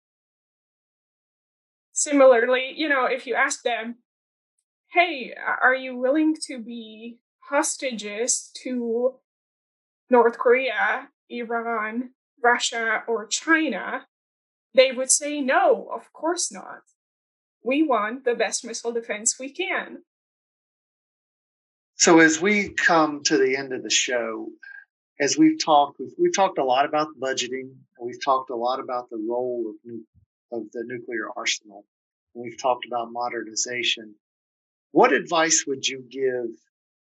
similarly, 1.99 2.73
you 2.77 2.89
know, 2.89 3.07
if 3.07 3.27
you 3.27 3.35
ask 3.35 3.63
them, 3.63 3.97
hey, 4.93 5.35
are 5.63 5.75
you 5.75 5.97
willing 5.97 6.35
to 6.47 6.59
be 6.59 7.19
hostages 7.51 8.51
to 8.63 9.17
North 10.09 10.39
Korea, 10.39 11.09
Iran, 11.29 12.11
Russia, 12.43 13.03
or 13.09 13.27
China? 13.27 14.07
They 14.75 14.93
would 14.93 15.11
say, 15.11 15.41
no, 15.41 15.89
of 15.93 16.13
course 16.13 16.53
not. 16.53 16.83
We 17.65 17.83
want 17.83 18.25
the 18.25 18.35
best 18.35 18.65
missile 18.65 18.93
defense 18.93 19.37
we 19.39 19.53
can. 19.53 20.05
So, 21.99 22.21
as 22.21 22.41
we 22.41 22.69
come 22.69 23.25
to 23.25 23.37
the 23.37 23.57
end 23.57 23.73
of 23.73 23.83
the 23.83 23.91
show, 23.91 24.51
as 25.19 25.37
we've 25.37 25.59
talked, 25.63 25.99
we've, 25.99 26.13
we've 26.17 26.35
talked 26.35 26.59
a 26.59 26.65
lot 26.65 26.85
about 26.85 27.09
budgeting, 27.21 27.73
and 27.73 28.07
we've 28.07 28.25
talked 28.25 28.51
a 28.51 28.55
lot 28.55 28.79
about 28.79 29.11
the 29.11 29.17
role 29.29 29.65
of 29.69 29.93
of 30.53 30.71
the 30.73 30.85
nuclear 30.87 31.27
arsenal. 31.37 31.85
and 32.35 32.45
We've 32.45 32.61
talked 32.63 32.87
about 32.87 33.11
modernization. 33.11 34.15
What 34.93 35.13
advice 35.13 35.65
would 35.67 35.89
you 35.89 36.05
give 36.09 36.47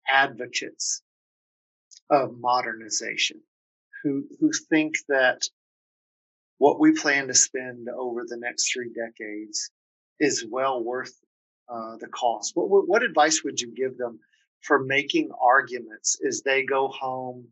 advocates 0.08 1.02
of 2.08 2.38
modernization 2.38 3.42
who, 4.02 4.24
who 4.40 4.50
think 4.70 4.94
that 5.10 5.42
what 6.56 6.80
we 6.80 6.92
plan 6.92 7.26
to 7.26 7.34
spend 7.34 7.88
over 7.90 8.24
the 8.26 8.38
next 8.38 8.72
three 8.72 8.90
decades 8.94 9.70
is 10.18 10.46
well 10.50 10.82
worth 10.82 11.12
uh, 11.68 11.98
the 11.98 12.08
cost? 12.08 12.52
What, 12.54 12.70
what, 12.70 12.88
what 12.88 13.02
advice 13.02 13.42
would 13.44 13.60
you 13.60 13.74
give 13.74 13.98
them 13.98 14.20
for 14.62 14.78
making 14.78 15.30
arguments 15.40 16.18
as 16.26 16.42
they 16.42 16.64
go 16.64 16.88
home, 16.88 17.48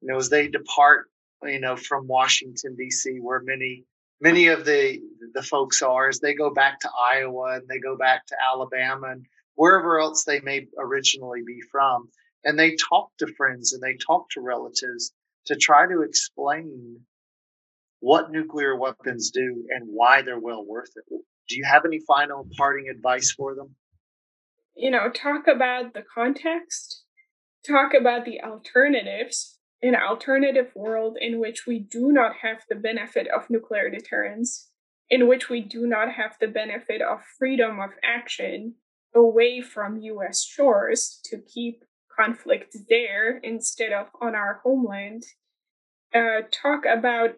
you 0.00 0.08
know, 0.08 0.16
as 0.16 0.28
they 0.28 0.48
depart, 0.48 1.06
you 1.42 1.60
know, 1.60 1.76
from 1.76 2.06
Washington, 2.06 2.74
D.C., 2.76 3.18
where 3.20 3.40
many 3.40 3.84
many 4.20 4.48
of 4.48 4.64
the 4.64 5.00
the 5.34 5.42
folks 5.42 5.82
are 5.82 6.08
as 6.08 6.20
they 6.20 6.34
go 6.34 6.52
back 6.52 6.80
to 6.80 6.90
Iowa 7.12 7.56
and 7.56 7.68
they 7.68 7.78
go 7.78 7.96
back 7.96 8.26
to 8.26 8.36
Alabama 8.50 9.08
and 9.08 9.26
wherever 9.54 10.00
else 10.00 10.24
they 10.24 10.40
may 10.40 10.66
originally 10.78 11.42
be 11.46 11.60
from 11.70 12.08
and 12.44 12.58
they 12.58 12.76
talk 12.76 13.10
to 13.18 13.26
friends 13.26 13.72
and 13.72 13.82
they 13.82 13.96
talk 13.96 14.30
to 14.30 14.40
relatives 14.40 15.12
to 15.46 15.56
try 15.56 15.86
to 15.86 16.02
explain 16.02 17.00
what 18.00 18.30
nuclear 18.30 18.76
weapons 18.76 19.30
do 19.30 19.66
and 19.70 19.88
why 19.88 20.22
they're 20.22 20.38
well 20.38 20.64
worth 20.64 20.90
it. 20.96 21.04
Do 21.48 21.56
you 21.56 21.64
have 21.64 21.84
any 21.84 22.00
final 22.00 22.46
parting 22.56 22.88
advice 22.88 23.32
for 23.32 23.54
them? 23.54 23.74
You 24.76 24.90
know, 24.90 25.08
talk 25.08 25.46
about 25.48 25.94
the 25.94 26.04
context, 26.14 27.04
talk 27.66 27.94
about 27.98 28.26
the 28.26 28.42
alternatives, 28.42 29.58
an 29.80 29.96
alternative 29.96 30.70
world 30.74 31.16
in 31.18 31.40
which 31.40 31.66
we 31.66 31.78
do 31.78 32.12
not 32.12 32.32
have 32.42 32.58
the 32.68 32.74
benefit 32.74 33.26
of 33.34 33.48
nuclear 33.48 33.88
deterrence, 33.88 34.68
in 35.08 35.28
which 35.28 35.48
we 35.48 35.62
do 35.62 35.86
not 35.86 36.12
have 36.12 36.36
the 36.40 36.48
benefit 36.48 37.00
of 37.00 37.20
freedom 37.38 37.80
of 37.80 37.90
action 38.04 38.74
away 39.14 39.62
from 39.62 39.96
US 39.96 40.44
shores 40.44 41.20
to 41.24 41.38
keep 41.38 41.82
conflict 42.14 42.76
there 42.90 43.38
instead 43.38 43.92
of 43.92 44.08
on 44.20 44.34
our 44.34 44.60
homeland, 44.62 45.22
uh, 46.14 46.42
talk 46.50 46.84
about 46.84 47.36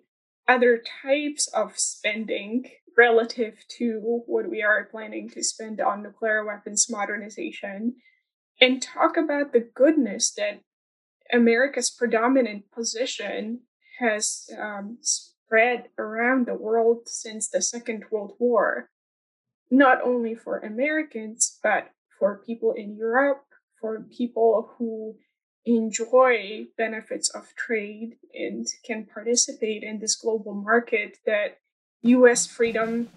other 0.48 0.83
types 1.03 1.46
of 1.48 1.79
spending 1.79 2.64
relative 2.98 3.64
to 3.78 4.00
what 4.26 4.50
we 4.50 4.61
are 4.61 4.88
planning 4.90 5.30
to 5.30 5.42
spend 5.42 5.80
on 5.80 6.02
nuclear 6.02 6.44
weapons 6.44 6.88
modernization, 6.90 7.94
and 8.61 8.82
talk 8.82 9.16
about 9.16 9.52
the 9.52 9.70
goodness 9.74 10.34
that 10.37 10.61
America's 11.32 11.90
predominant 11.90 12.64
position 12.72 13.61
has 14.00 14.50
um, 14.61 14.98
spread 15.00 15.88
around 15.96 16.46
the 16.46 16.54
world 16.54 17.02
since 17.06 17.48
the 17.48 17.62
Second 17.62 18.04
World 18.11 18.32
War, 18.40 18.90
not 19.70 20.02
only 20.02 20.34
for 20.34 20.58
Americans, 20.58 21.58
but 21.62 21.90
for 22.18 22.42
people 22.44 22.74
in 22.76 22.96
Europe, 22.96 23.44
for 23.80 24.04
people 24.11 24.70
who 24.76 25.16
enjoy 25.64 26.66
benefits 26.76 27.28
of 27.30 27.54
trade 27.54 28.16
and 28.34 28.66
can 28.84 29.06
participate 29.06 29.84
in 29.84 30.00
this 30.00 30.16
global 30.16 30.54
market 30.54 31.18
that 31.26 31.58
US 32.02 32.46
freedom 32.46 33.08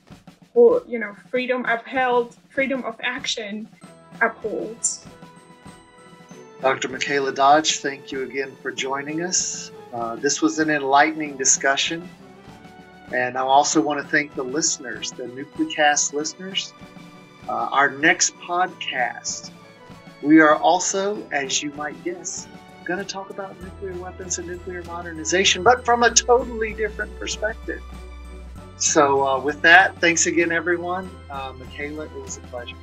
or 0.53 0.83
you 0.87 0.99
know 0.99 1.15
freedom 1.29 1.65
upheld 1.65 2.35
freedom 2.49 2.83
of 2.83 2.95
action 3.03 3.67
upholds 4.21 5.05
Dr. 6.61 6.89
Michaela 6.89 7.31
Dodge, 7.31 7.79
thank 7.79 8.11
you 8.11 8.21
again 8.21 8.55
for 8.61 8.71
joining 8.71 9.23
us. 9.23 9.71
Uh, 9.91 10.15
this 10.15 10.43
was 10.43 10.59
an 10.59 10.69
enlightening 10.69 11.35
discussion. 11.35 12.07
And 13.11 13.35
I 13.35 13.41
also 13.41 13.81
want 13.81 13.99
to 13.99 14.07
thank 14.07 14.35
the 14.35 14.43
listeners, 14.43 15.11
the 15.11 15.23
Nuclecast 15.23 16.13
listeners. 16.13 16.71
Uh, 17.49 17.67
our 17.71 17.89
next 17.89 18.37
podcast, 18.37 19.49
we 20.21 20.39
are 20.39 20.55
also, 20.55 21.27
as 21.31 21.63
you 21.63 21.71
might 21.71 22.01
guess, 22.03 22.47
going 22.85 22.99
to 22.99 23.05
talk 23.05 23.31
about 23.31 23.59
nuclear 23.61 23.93
weapons 23.95 24.37
and 24.37 24.47
nuclear 24.47 24.83
modernization, 24.83 25.63
but 25.63 25.83
from 25.83 26.03
a 26.03 26.13
totally 26.13 26.75
different 26.75 27.17
perspective. 27.19 27.81
So, 28.81 29.23
uh, 29.23 29.39
with 29.39 29.61
that, 29.61 30.01
thanks 30.01 30.25
again, 30.25 30.51
everyone. 30.51 31.07
Uh, 31.29 31.53
Michaela, 31.59 32.05
it 32.05 32.13
was 32.15 32.37
a 32.37 32.41
pleasure. 32.41 32.75